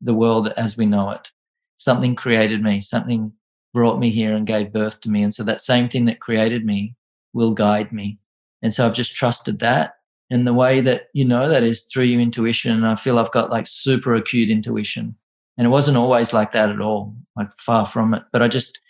[0.00, 1.30] the world as we know it.
[1.78, 2.80] Something created me.
[2.80, 3.32] Something
[3.72, 5.22] brought me here and gave birth to me.
[5.22, 6.96] And so that same thing that created me
[7.32, 8.18] will guide me.
[8.62, 9.94] And so I've just trusted that.
[10.30, 12.72] And the way that you know that is through your intuition.
[12.72, 15.14] And I feel I've got like super acute intuition.
[15.56, 18.22] And it wasn't always like that at all, like far from it.
[18.32, 18.80] But I just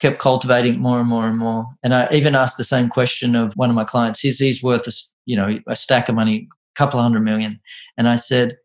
[0.00, 1.66] kept cultivating more and more and more.
[1.82, 4.20] And I even asked the same question of one of my clients.
[4.20, 4.92] He's, he's worth a,
[5.24, 7.60] you know, a stack of money, couple of hundred million.
[7.96, 8.56] And I said,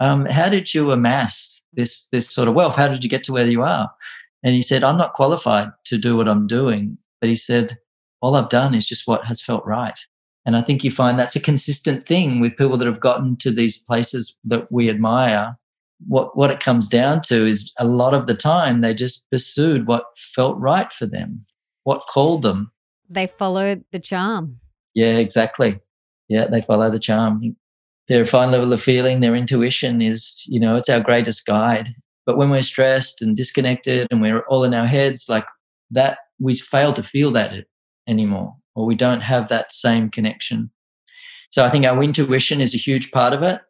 [0.00, 2.76] um, how did you amass this, this sort of wealth?
[2.76, 3.90] How did you get to where you are?
[4.42, 6.98] And he said, I'm not qualified to do what I'm doing.
[7.20, 7.78] But he said,
[8.20, 9.98] all I've done is just what has felt right.
[10.46, 13.50] And I think you find that's a consistent thing with people that have gotten to
[13.50, 15.56] these places that we admire.
[16.06, 19.86] What, what it comes down to is a lot of the time they just pursued
[19.86, 21.46] what felt right for them,
[21.84, 22.70] what called them.
[23.08, 24.60] They followed the charm.
[24.92, 25.80] Yeah, exactly.
[26.28, 27.56] Yeah, they follow the charm.
[28.08, 31.94] Their fine level of feeling, their intuition is, you know, it's our greatest guide.
[32.26, 35.46] But when we're stressed and disconnected and we're all in our heads, like
[35.90, 37.66] that, we fail to feel that
[38.08, 40.70] anymore, or we don't have that same connection.
[41.50, 43.60] So I think our intuition is a huge part of it.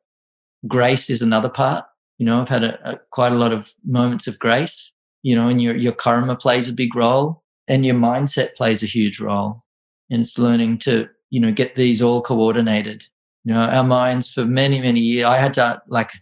[0.66, 1.84] Grace is another part.
[2.18, 4.92] You know, I've had a, a, quite a lot of moments of grace.
[5.22, 8.86] You know, and your your karma plays a big role, and your mindset plays a
[8.86, 9.64] huge role.
[10.10, 13.04] And it's learning to you know get these all coordinated.
[13.44, 15.26] You know, our minds for many many years.
[15.26, 16.12] I had to like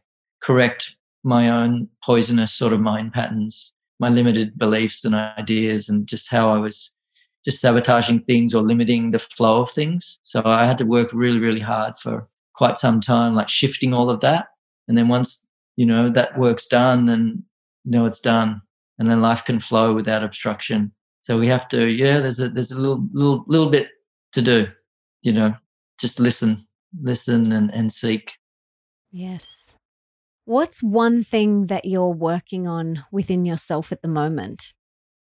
[0.43, 6.31] correct my own poisonous sort of mind patterns, my limited beliefs and ideas, and just
[6.31, 6.91] how I was
[7.45, 10.19] just sabotaging things or limiting the flow of things.
[10.23, 14.11] So I had to work really, really hard for quite some time, like shifting all
[14.11, 14.47] of that.
[14.89, 17.43] And then once, you know, that work's done, then
[17.85, 18.63] you know it's done.
[18.99, 20.93] And then life can flow without obstruction.
[21.23, 23.89] So we have to, yeah, there's a there's a little little little bit
[24.33, 24.69] to do,
[25.23, 25.55] you know,
[25.99, 26.67] just listen,
[27.01, 28.35] listen and, and seek.
[29.11, 29.77] Yes.
[30.45, 34.73] What's one thing that you're working on within yourself at the moment?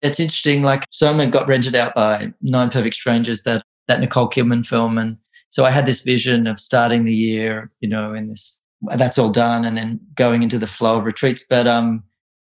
[0.02, 0.62] It's interesting.
[0.62, 5.16] Like Soma got rented out by Nine Perfect Strangers, that that Nicole Kidman film, and
[5.50, 8.60] so I had this vision of starting the year, you know, in this.
[8.96, 11.42] That's all done, and then going into the flow of retreats.
[11.48, 12.02] But um,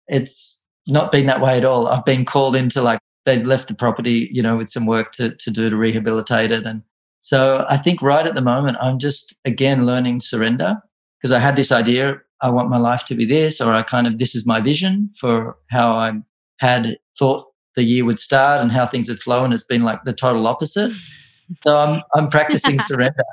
[0.08, 1.88] it's not been that way at all.
[1.88, 5.36] I've been called into like they've left the property, you know, with some work to
[5.36, 6.82] to do to rehabilitate it, and
[7.24, 10.76] so I think right at the moment I'm just again learning surrender
[11.20, 14.06] because I had this idea I want my life to be this, or I kind
[14.06, 16.12] of, this is my vision for how I
[16.60, 19.54] had thought the year would start and how things had flown.
[19.54, 20.92] It's been like the total opposite.
[21.64, 23.24] So I'm I'm practicing surrender.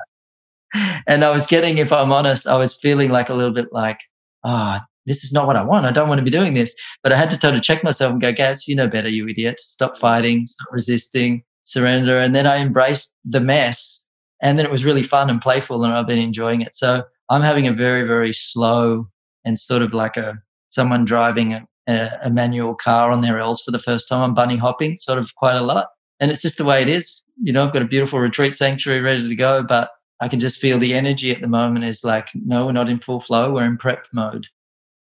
[1.07, 3.99] And I was getting, if I'm honest, I was feeling like a little bit like,
[4.45, 5.85] ah, oh, this is not what I want.
[5.85, 6.73] I don't want to be doing this.
[7.03, 9.59] But I had to totally check myself and go, Gaz, you know better, you idiot.
[9.59, 12.17] Stop fighting, stop resisting, surrender.
[12.17, 14.07] And then I embraced the mess.
[14.41, 16.73] And then it was really fun and playful, and I've been enjoying it.
[16.73, 19.07] So I'm having a very, very slow
[19.45, 23.61] and sort of like a someone driving a, a, a manual car on their L's
[23.61, 24.21] for the first time.
[24.21, 25.87] I'm bunny hopping sort of quite a lot.
[26.19, 27.21] And it's just the way it is.
[27.41, 29.91] You know, I've got a beautiful retreat sanctuary ready to go, but
[30.21, 32.99] I can just feel the energy at the moment is like, no, we're not in
[32.99, 33.51] full flow.
[33.51, 34.47] We're in prep mode.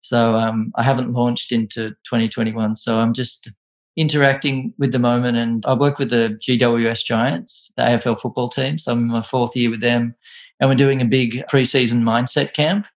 [0.01, 2.77] So um, I haven't launched into 2021.
[2.77, 3.51] So I'm just
[3.97, 5.37] interacting with the moment.
[5.37, 8.79] And I work with the GWS Giants, the AFL football team.
[8.79, 10.15] So I'm in my fourth year with them.
[10.61, 12.87] And we're doing a big preseason mindset camp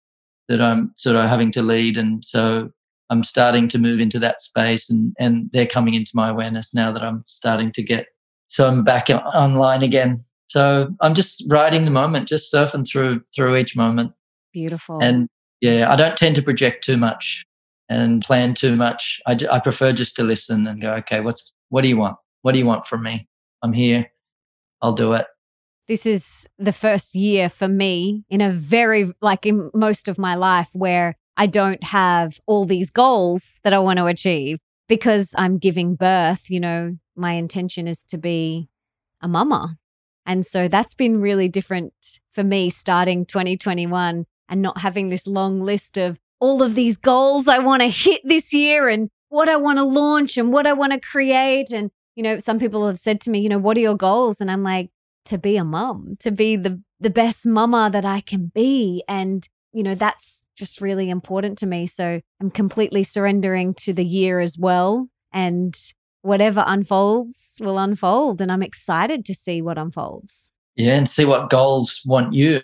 [0.47, 1.97] that I'm sort of having to lead.
[1.97, 2.71] And so
[3.09, 6.91] I'm starting to move into that space and, and they're coming into my awareness now
[6.91, 8.07] that I'm starting to get.
[8.47, 10.23] So I'm back online again.
[10.47, 14.13] So I'm just riding the moment, just surfing through through each moment.
[14.53, 14.99] Beautiful.
[15.01, 15.27] And
[15.59, 17.45] yeah, I don't tend to project too much
[17.89, 19.19] and plan too much.
[19.25, 22.17] I, I prefer just to listen and go, okay, what's what do you want?
[22.41, 23.27] What do you want from me?
[23.61, 24.11] I'm here.
[24.81, 25.27] I'll do it.
[25.87, 30.35] This is the first year for me in a very like in most of my
[30.35, 34.59] life where I don't have all these goals that I want to achieve
[34.89, 36.49] because I'm giving birth.
[36.49, 38.69] You know, my intention is to be
[39.21, 39.77] a mama.
[40.25, 41.93] And so that's been really different
[42.33, 47.47] for me starting 2021 and not having this long list of all of these goals
[47.47, 50.73] I want to hit this year and what I want to launch and what I
[50.73, 51.71] want to create.
[51.71, 54.41] And, you know, some people have said to me, you know, what are your goals?
[54.41, 54.89] And I'm like,
[55.25, 59.03] to be a mum, to be the, the best mama that I can be.
[59.07, 61.85] And, you know, that's just really important to me.
[61.85, 65.09] So I'm completely surrendering to the year as well.
[65.33, 65.75] And
[66.21, 68.41] whatever unfolds will unfold.
[68.41, 70.49] And I'm excited to see what unfolds.
[70.75, 70.95] Yeah.
[70.95, 72.61] And see what goals want you.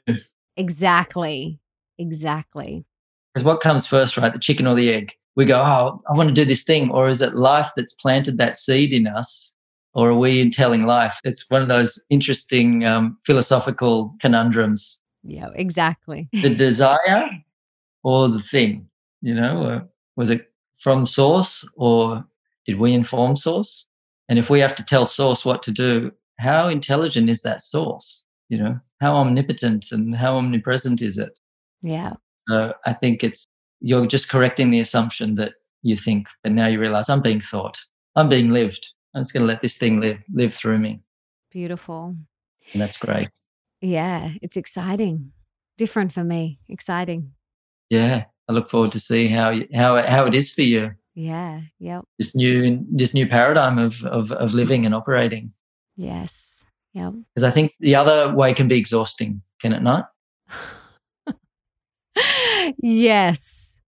[0.55, 1.59] Exactly.
[1.97, 2.85] Exactly.
[3.33, 4.31] Because what comes first, right?
[4.31, 5.13] The chicken or the egg?
[5.35, 6.91] We go, oh, I want to do this thing.
[6.91, 9.53] Or is it life that's planted that seed in us?
[9.95, 11.19] Or are we in telling life?
[11.23, 14.99] It's one of those interesting um, philosophical conundrums.
[15.23, 16.29] Yeah, exactly.
[16.41, 17.29] the desire
[18.03, 18.87] or the thing,
[19.21, 19.87] you know?
[20.15, 22.23] was it from source or
[22.65, 23.85] did we inform source?
[24.29, 28.23] And if we have to tell source what to do, how intelligent is that source?
[28.49, 31.37] You know, how omnipotent and how omnipresent is it?
[31.81, 32.13] Yeah.
[32.47, 33.47] So I think it's
[33.81, 37.79] you're just correcting the assumption that you think, but now you realize I'm being thought,
[38.15, 38.87] I'm being lived.
[39.13, 41.01] I'm just going to let this thing live, live through me.
[41.51, 42.15] Beautiful.
[42.71, 43.27] And that's great.
[43.81, 45.33] Yeah, it's exciting.
[45.77, 46.59] Different for me.
[46.69, 47.33] Exciting.
[47.89, 50.91] Yeah, I look forward to see how how how it is for you.
[51.13, 51.61] Yeah.
[51.79, 52.05] Yep.
[52.17, 55.51] This new this new paradigm of of of living and operating.
[55.95, 56.65] Yes.
[56.93, 57.13] Yep.
[57.33, 60.09] Because I think the other way can be exhausting, can it not?
[62.77, 63.81] yes.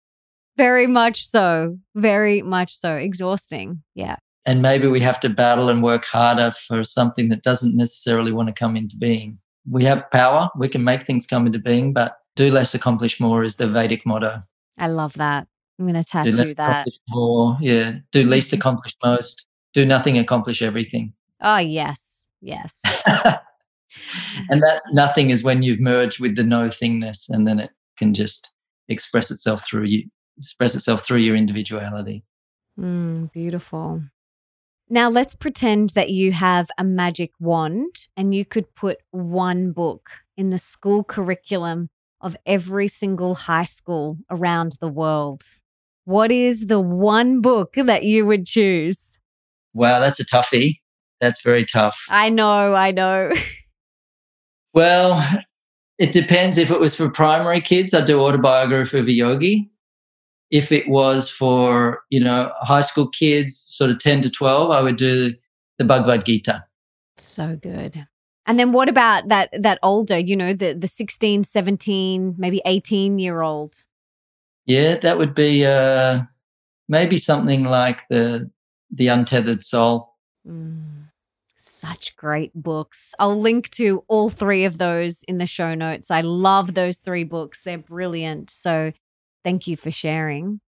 [0.57, 1.77] Very much so.
[1.95, 2.95] Very much so.
[2.95, 3.83] Exhausting.
[3.93, 4.15] Yeah.
[4.45, 8.47] And maybe we have to battle and work harder for something that doesn't necessarily want
[8.47, 9.39] to come into being.
[9.67, 13.43] We have power, we can make things come into being, but do less, accomplish more
[13.43, 14.43] is the Vedic motto.
[14.77, 15.47] I love that.
[15.79, 16.87] I'm going to tattoo that.
[17.09, 17.95] More, yeah.
[18.11, 18.59] Do least, mm-hmm.
[18.59, 19.47] accomplish most.
[19.73, 21.13] Do nothing, accomplish everything.
[21.41, 22.29] Oh, yes.
[22.41, 22.81] Yes.
[24.49, 28.13] and that nothing is when you've merged with the no thingness and then it can
[28.13, 28.51] just
[28.89, 32.23] express itself through you express itself through your individuality.
[32.79, 34.03] Mm, beautiful.
[34.89, 40.09] Now let's pretend that you have a magic wand and you could put one book
[40.37, 41.89] in the school curriculum
[42.21, 45.41] of every single high school around the world.
[46.03, 49.19] What is the one book that you would choose?
[49.73, 50.79] Wow that's a toughie.
[51.21, 52.05] That's very tough.
[52.09, 53.31] I know i know.
[54.73, 55.25] Well
[55.97, 56.57] it depends.
[56.57, 59.69] If it was for primary kids, I'd do autobiography of a yogi.
[60.51, 64.81] If it was for, you know, high school kids, sort of 10 to 12, I
[64.81, 65.33] would do
[65.77, 66.61] the Bhagavad Gita.
[67.17, 68.07] So good.
[68.45, 73.17] And then what about that that older, you know, the the 16, 17, maybe 18
[73.17, 73.83] year old?
[74.67, 76.21] Yeah, that would be uh
[76.87, 78.51] maybe something like the
[78.91, 80.13] the untethered soul.
[80.47, 80.94] Mm
[81.65, 83.13] such great books.
[83.19, 86.11] I'll link to all three of those in the show notes.
[86.11, 88.49] I love those three books, they're brilliant.
[88.49, 88.91] So
[89.43, 90.61] thank you for sharing.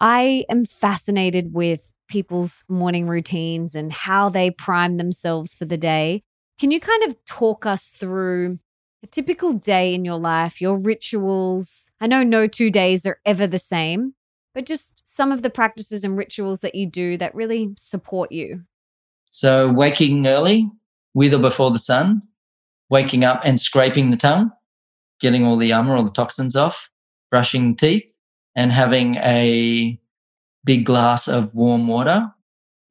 [0.00, 6.22] I am fascinated with people's morning routines and how they prime themselves for the day.
[6.58, 8.58] Can you kind of talk us through
[9.02, 11.90] a typical day in your life, your rituals?
[12.00, 14.14] I know no two days are ever the same,
[14.54, 18.64] but just some of the practices and rituals that you do that really support you.
[19.34, 20.70] So, waking early,
[21.12, 22.22] with or before the sun,
[22.88, 24.52] waking up and scraping the tongue,
[25.20, 26.88] getting all the ama, all the toxins off,
[27.32, 28.04] brushing teeth,
[28.54, 29.98] and having a
[30.64, 32.32] big glass of warm water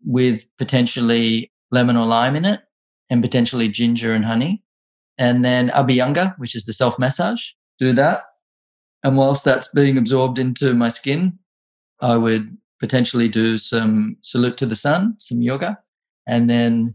[0.06, 2.60] with potentially lemon or lime in it,
[3.10, 4.61] and potentially ginger and honey.
[5.18, 7.41] And then Abhyanga, which is the self massage,
[7.80, 8.26] do that.
[9.02, 11.40] And whilst that's being absorbed into my skin,
[12.02, 15.80] I would potentially do some salute to the sun, some yoga,
[16.28, 16.94] and then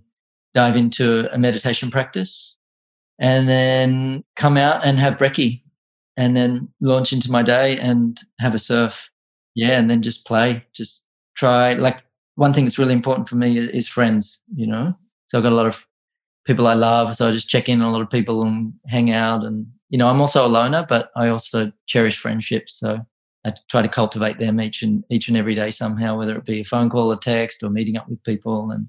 [0.55, 2.57] dive into a meditation practice.
[3.21, 5.63] And then come out and have brekkie
[6.17, 9.11] and then launch into my day and have a surf.
[9.57, 9.77] Yeah.
[9.79, 11.73] And then just play, just try.
[11.73, 12.05] Like
[12.37, 14.97] one thing that's really important for me is, friends, you know?
[15.27, 15.85] So I've got a lot of
[16.47, 17.17] people I love.
[17.17, 19.45] So I just check in on a lot of people and hang out.
[19.45, 22.79] And, you know, I'm also a loner, but I also cherish friendships.
[22.79, 23.01] So
[23.45, 26.61] I try to cultivate them each and each and every day somehow, whether it be
[26.61, 28.89] a phone call, a text, or meeting up with people, and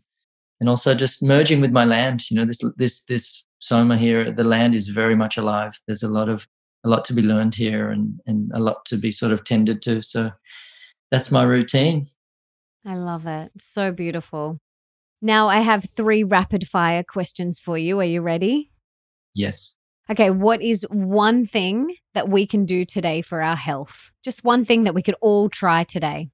[0.60, 2.30] and also just merging with my land.
[2.30, 5.80] You know, this this this soma here, the land is very much alive.
[5.88, 6.48] There's a lot of
[6.86, 9.81] a lot to be learned here, and and a lot to be sort of tended
[9.84, 10.02] to.
[10.02, 10.31] So
[11.11, 12.06] that's my routine.
[12.86, 13.52] I love it.
[13.57, 14.60] So beautiful.
[15.22, 17.99] Now I have three rapid fire questions for you.
[17.99, 18.72] Are you ready?
[19.34, 19.76] Yes.
[20.10, 24.11] Okay, what is one thing that we can do today for our health?
[24.23, 26.30] Just one thing that we could all try today.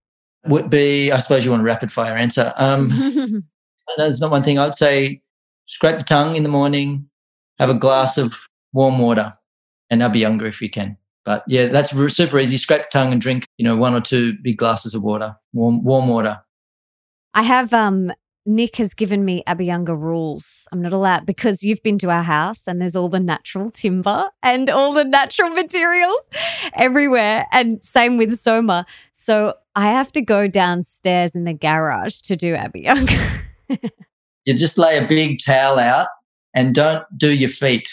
[0.48, 2.54] Would be, I suppose you want a rapid fire answer.
[2.56, 3.44] Um,
[3.98, 4.58] there's not one thing.
[4.58, 5.22] I'd say
[5.66, 7.10] scrape the tongue in the morning,
[7.60, 9.34] have a glass of warm water,
[9.90, 10.98] and Abhyanga if you can.
[11.24, 12.58] But yeah, that's super easy.
[12.58, 15.84] Scrape the tongue and drink, you know, one or two big glasses of water, warm
[15.84, 16.42] warm water.
[17.34, 18.12] I have um
[18.46, 20.68] Nick has given me Abhyanga rules.
[20.72, 24.30] I'm not allowed because you've been to our house and there's all the natural timber
[24.44, 26.30] and all the natural materials
[26.74, 27.48] everywhere.
[27.52, 28.86] And same with Soma.
[29.14, 33.42] So I have to go downstairs in the garage to do Abhyanga.
[34.46, 36.08] you just lay a big towel out
[36.54, 37.90] and don't do your feet.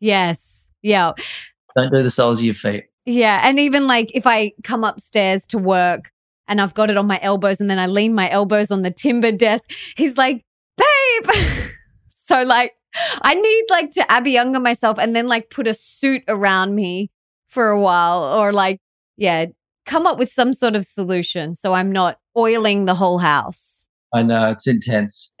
[0.00, 0.72] Yes.
[0.82, 1.12] Yeah.
[1.76, 2.84] Don't do the soles of your feet.
[3.06, 3.40] Yeah.
[3.42, 6.10] And even like if I come upstairs to work,
[6.48, 8.90] and I've got it on my elbows and then I lean my elbows on the
[8.90, 9.70] timber desk.
[9.96, 10.44] He's like,
[10.76, 11.30] babe.
[12.08, 12.72] so like
[13.22, 17.10] I need like to Abhyanga myself and then like put a suit around me
[17.48, 18.80] for a while or like,
[19.16, 19.46] yeah,
[19.84, 23.84] come up with some sort of solution so I'm not oiling the whole house.
[24.12, 25.32] I know it's intense.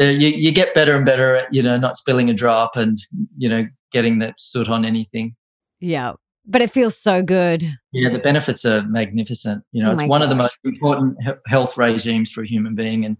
[0.00, 2.98] Uh, you, you get better and better at, you know, not spilling a drop and,
[3.36, 3.62] you know,
[3.92, 5.36] getting that soot on anything.
[5.80, 6.14] Yeah
[6.46, 7.64] but it feels so good.
[7.92, 9.62] Yeah, the benefits are magnificent.
[9.72, 10.24] You know, oh it's one gosh.
[10.24, 11.16] of the most important
[11.46, 13.16] health regimes for a human being, and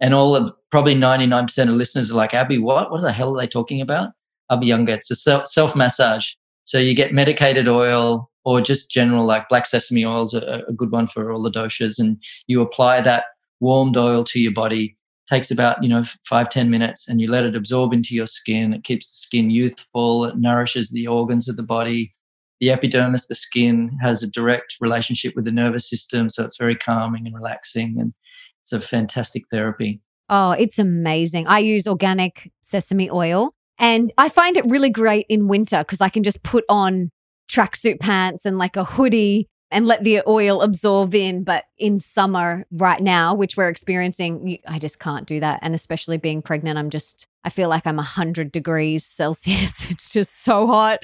[0.00, 2.90] and all of probably ninety nine percent of listeners are like, Abby, what?
[2.90, 4.10] What the hell are they talking about?
[4.50, 4.90] Abhyanga.
[4.90, 6.30] It's a self massage.
[6.64, 10.72] So you get medicated oil or just general like black sesame oil is a, a
[10.72, 13.26] good one for all the doshas, and you apply that
[13.60, 14.96] warmed oil to your body
[15.28, 18.74] takes about you know five ten minutes and you let it absorb into your skin
[18.74, 22.14] it keeps the skin youthful it nourishes the organs of the body
[22.60, 26.30] the epidermis, the skin, has a direct relationship with the nervous system.
[26.30, 27.96] So it's very calming and relaxing.
[27.98, 28.14] And
[28.62, 30.00] it's a fantastic therapy.
[30.30, 31.46] Oh, it's amazing.
[31.46, 36.08] I use organic sesame oil and I find it really great in winter because I
[36.08, 37.10] can just put on
[37.50, 41.42] tracksuit pants and like a hoodie and let the oil absorb in.
[41.42, 45.58] But in summer right now, which we're experiencing, I just can't do that.
[45.62, 49.90] And especially being pregnant, I'm just, I feel like I'm 100 degrees Celsius.
[49.94, 51.00] It's just so hot.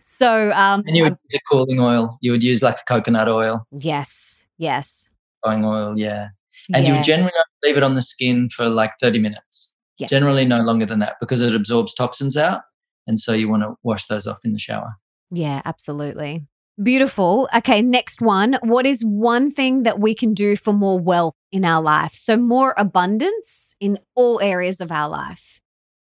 [0.00, 2.18] So, um, and you would use a cooling oil.
[2.22, 3.66] You would use like a coconut oil.
[3.70, 4.48] Yes.
[4.56, 5.10] Yes.
[5.44, 5.98] Cooling oil.
[5.98, 6.28] Yeah.
[6.72, 6.90] And yeah.
[6.90, 7.32] you would generally
[7.62, 9.76] leave it on the skin for like 30 minutes.
[9.98, 10.06] Yeah.
[10.08, 12.62] Generally, no longer than that because it absorbs toxins out.
[13.06, 14.96] And so you want to wash those off in the shower.
[15.30, 16.46] Yeah, absolutely.
[16.82, 17.48] Beautiful.
[17.56, 18.58] Okay, next one.
[18.62, 22.12] What is one thing that we can do for more wealth in our life?
[22.12, 25.60] So, more abundance in all areas of our life.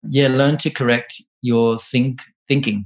[0.03, 2.85] Yeah, learn to correct your think thinking.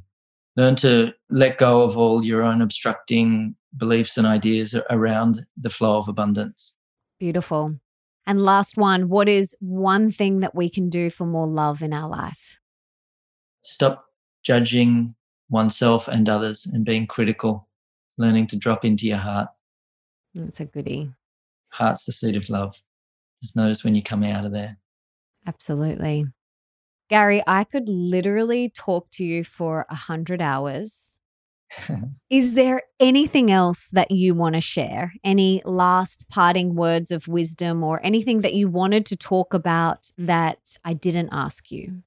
[0.56, 6.00] Learn to let go of all your own obstructing beliefs and ideas around the flow
[6.00, 6.78] of abundance.
[7.20, 7.80] Beautiful.
[8.26, 11.94] And last one, what is one thing that we can do for more love in
[11.94, 12.60] our life?
[13.62, 14.06] Stop
[14.44, 15.16] judging
[15.50, 17.68] oneself and others and being critical
[18.18, 19.50] learning to drop into your heart.
[20.34, 21.12] That's a goodie.
[21.70, 22.76] Heart's the seat of love.
[23.44, 24.78] Just notice when you come out of there.
[25.46, 26.26] Absolutely.
[27.10, 31.20] Gary, I could literally talk to you for a hundred hours.
[32.30, 35.14] Is there anything else that you want to share?
[35.24, 40.78] Any last parting words of wisdom or anything that you wanted to talk about that
[40.84, 42.04] I didn't ask you?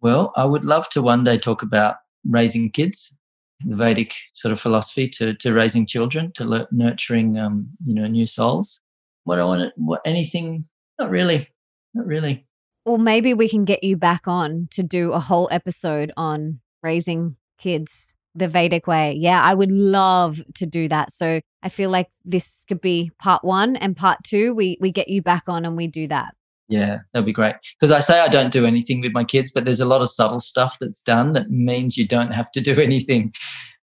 [0.00, 1.96] Well, I would love to one day talk about
[2.28, 3.16] raising kids
[3.64, 8.26] the Vedic sort of philosophy to to raising children, to nurturing um, you know new
[8.26, 8.80] souls.
[9.24, 10.64] What I want, what anything?
[10.98, 11.48] Not really,
[11.94, 12.46] not really.
[12.84, 17.36] Well, maybe we can get you back on to do a whole episode on raising
[17.58, 19.14] kids the Vedic way.
[19.18, 21.12] Yeah, I would love to do that.
[21.12, 24.54] So I feel like this could be part one and part two.
[24.54, 26.34] We we get you back on and we do that.
[26.68, 27.54] Yeah, that'd be great.
[27.80, 30.10] Because I say I don't do anything with my kids, but there's a lot of
[30.10, 33.32] subtle stuff that's done that means you don't have to do anything.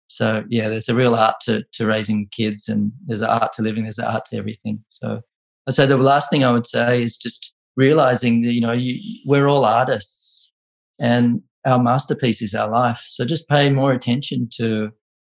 [0.07, 3.61] So yeah, there's a real art to to raising kids, and there's an art to
[3.61, 3.83] living.
[3.83, 4.83] There's an art to everything.
[4.89, 5.21] So
[5.67, 8.99] I'd say the last thing I would say is just realizing that you know you,
[9.25, 10.51] we're all artists,
[10.99, 13.03] and our masterpiece is our life.
[13.07, 14.91] So just pay more attention to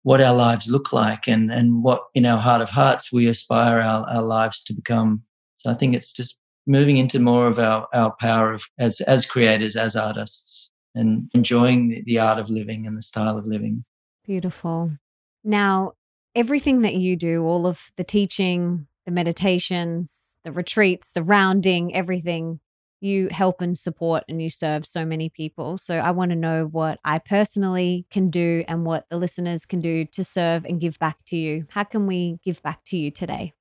[0.04, 3.80] what our lives look like and and what in our heart of hearts we aspire
[3.80, 5.24] our, our lives to become.
[5.58, 6.38] So I think it's just
[6.68, 11.90] moving into more of our, our power of as as creators, as artists, and enjoying
[11.90, 13.84] the, the art of living and the style of living.
[14.26, 14.98] Beautiful.
[15.44, 15.94] Now,
[16.34, 22.60] everything that you do, all of the teaching, the meditations, the retreats, the rounding, everything,
[23.02, 25.78] you help and support and you serve so many people.
[25.78, 29.80] So I want to know what I personally can do and what the listeners can
[29.80, 31.68] do to serve and give back to you.
[31.70, 33.54] How can we give back to you today?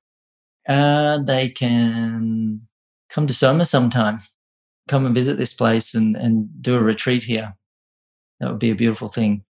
[0.66, 2.62] Uh, they can
[3.14, 4.18] come to Soma sometime.
[4.88, 7.54] Come and visit this place and, and do a retreat here.
[8.40, 9.44] That would be a beautiful thing.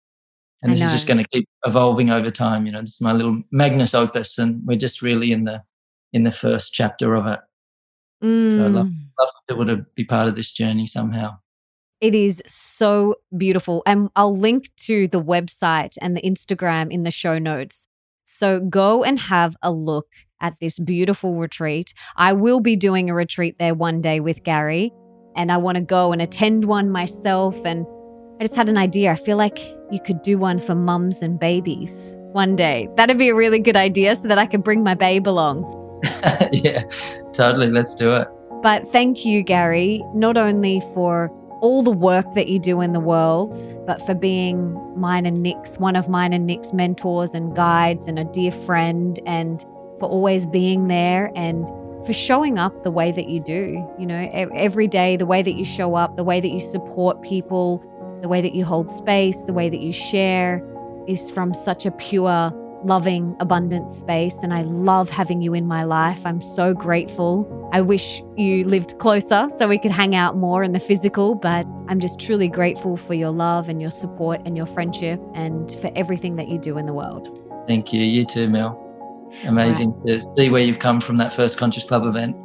[0.61, 2.65] And this is just going to keep evolving over time.
[2.65, 5.61] You know, this is my little magnus opus, and we're just really in the
[6.14, 7.40] in the first chapter of it.
[8.23, 8.52] Mm.
[8.52, 11.38] So I love, love people to be part of this journey somehow.
[11.99, 13.84] It is so beautiful.
[13.85, 17.88] And I'll link to the website and the Instagram in the show notes.
[18.34, 20.07] So go and have a look
[20.41, 21.93] at this beautiful retreat.
[22.15, 24.91] I will be doing a retreat there one day with Gary,
[25.35, 27.64] and I want to go and attend one myself.
[27.64, 27.85] And
[28.39, 29.11] I just had an idea.
[29.11, 29.60] I feel like
[29.91, 32.89] you could do one for mums and babies one day.
[32.95, 35.61] That'd be a really good idea so that I could bring my babe along.
[36.51, 36.81] yeah,
[37.34, 37.69] totally.
[37.69, 38.27] Let's do it.
[38.64, 41.30] But thank you, Gary, not only for
[41.64, 43.56] all the work that you do in the world,
[43.88, 48.19] but for being mine and Nick's, one of mine and Nick's mentors and guides and
[48.19, 49.61] a dear friend, and
[49.98, 51.65] for always being there and
[52.06, 53.90] for showing up the way that you do.
[53.98, 57.22] You know, every day, the way that you show up, the way that you support
[57.22, 57.81] people,
[58.22, 60.61] the way that you hold space, the way that you share
[61.07, 62.52] is from such a pure
[62.85, 64.43] loving, abundant space.
[64.43, 66.26] And I love having you in my life.
[66.26, 67.69] I'm so grateful.
[67.73, 71.65] I wish you lived closer so we could hang out more in the physical, but
[71.88, 75.91] I'm just truly grateful for your love and your support and your friendship and for
[75.95, 77.27] everything that you do in the world.
[77.68, 78.01] Thank you.
[78.01, 78.80] You too, Mel.
[79.45, 80.19] Amazing right.
[80.19, 82.35] to see where you've come from that first Conscious Club event.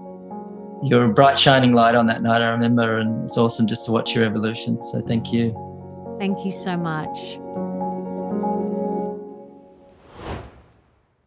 [0.83, 3.93] You're a bright, shining light on that night, I remember, and it's awesome just to
[3.93, 4.83] watch your evolution.
[4.83, 5.53] So thank you.
[6.19, 7.39] Thank you so much.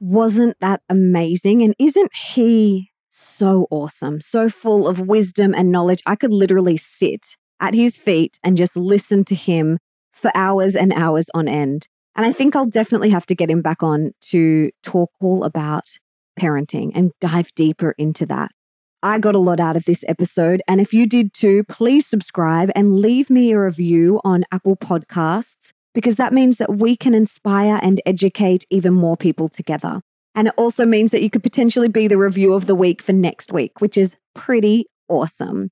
[0.01, 1.61] Wasn't that amazing?
[1.61, 6.01] And isn't he so awesome, so full of wisdom and knowledge?
[6.07, 9.77] I could literally sit at his feet and just listen to him
[10.11, 11.87] for hours and hours on end.
[12.15, 15.99] And I think I'll definitely have to get him back on to talk all about
[16.37, 18.49] parenting and dive deeper into that.
[19.03, 20.63] I got a lot out of this episode.
[20.67, 25.73] And if you did too, please subscribe and leave me a review on Apple Podcasts
[25.93, 30.01] because that means that we can inspire and educate even more people together.
[30.33, 33.11] And it also means that you could potentially be the review of the week for
[33.13, 35.69] next week, which is pretty awesome.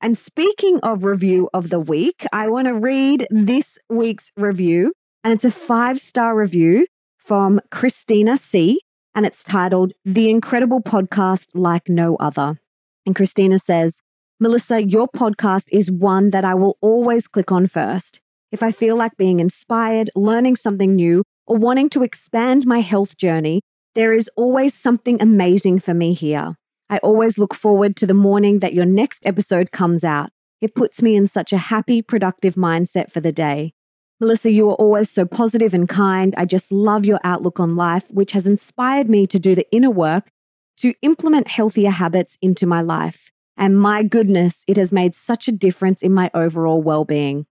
[0.00, 4.92] And speaking of review of the week, I want to read this week's review.
[5.22, 6.86] And it's a five star review
[7.18, 8.80] from Christina C.
[9.14, 12.58] And it's titled The Incredible Podcast Like No Other.
[13.04, 14.00] And Christina says,
[14.38, 18.20] Melissa, your podcast is one that I will always click on first
[18.52, 23.16] if I feel like being inspired, learning something new, or wanting to expand my health
[23.16, 23.60] journey,
[23.94, 26.54] there is always something amazing for me here.
[26.88, 30.30] I always look forward to the morning that your next episode comes out.
[30.60, 33.72] It puts me in such a happy, productive mindset for the day.
[34.20, 36.34] Melissa, you are always so positive and kind.
[36.36, 39.90] I just love your outlook on life, which has inspired me to do the inner
[39.90, 40.30] work
[40.78, 43.30] to implement healthier habits into my life.
[43.56, 47.46] And my goodness, it has made such a difference in my overall well being.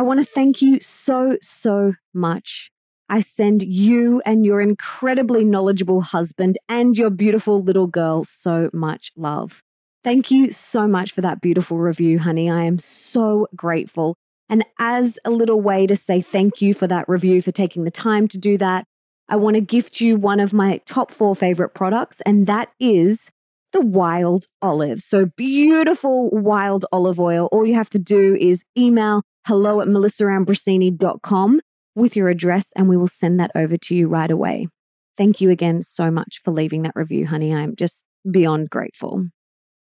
[0.00, 2.70] I want to thank you so, so much.
[3.10, 9.12] I send you and your incredibly knowledgeable husband and your beautiful little girl so much
[9.14, 9.62] love.
[10.02, 12.48] Thank you so much for that beautiful review, honey.
[12.48, 14.14] I am so grateful.
[14.48, 17.90] And as a little way to say thank you for that review, for taking the
[17.90, 18.86] time to do that,
[19.28, 23.30] I want to gift you one of my top four favorite products, and that is
[23.72, 25.00] the wild olive.
[25.00, 27.48] So beautiful wild olive oil.
[27.52, 31.60] All you have to do is email hello at melissaambrosini.com
[31.94, 34.68] with your address and we will send that over to you right away.
[35.16, 37.54] Thank you again so much for leaving that review, honey.
[37.54, 39.26] I'm just beyond grateful.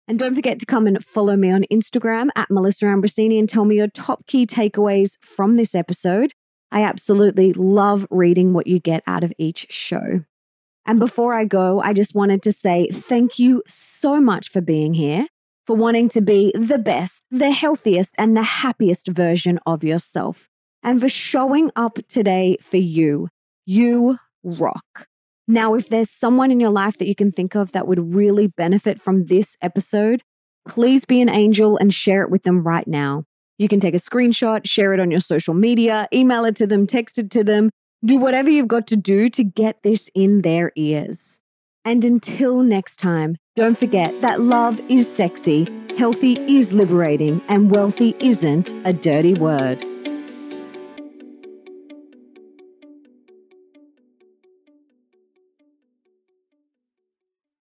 [0.07, 3.63] And don't forget to come and follow me on Instagram at Melissa Ambrosini and tell
[3.63, 6.33] me your top key takeaways from this episode.
[6.71, 10.25] I absolutely love reading what you get out of each show.
[10.85, 14.93] And before I go, I just wanted to say thank you so much for being
[14.93, 15.27] here,
[15.65, 20.49] for wanting to be the best, the healthiest, and the happiest version of yourself,
[20.81, 23.29] and for showing up today for you.
[23.65, 25.07] You rock.
[25.47, 28.47] Now, if there's someone in your life that you can think of that would really
[28.47, 30.21] benefit from this episode,
[30.67, 33.23] please be an angel and share it with them right now.
[33.57, 36.87] You can take a screenshot, share it on your social media, email it to them,
[36.87, 37.69] text it to them,
[38.05, 41.39] do whatever you've got to do to get this in their ears.
[41.85, 45.67] And until next time, don't forget that love is sexy,
[45.97, 49.92] healthy is liberating, and wealthy isn't a dirty word.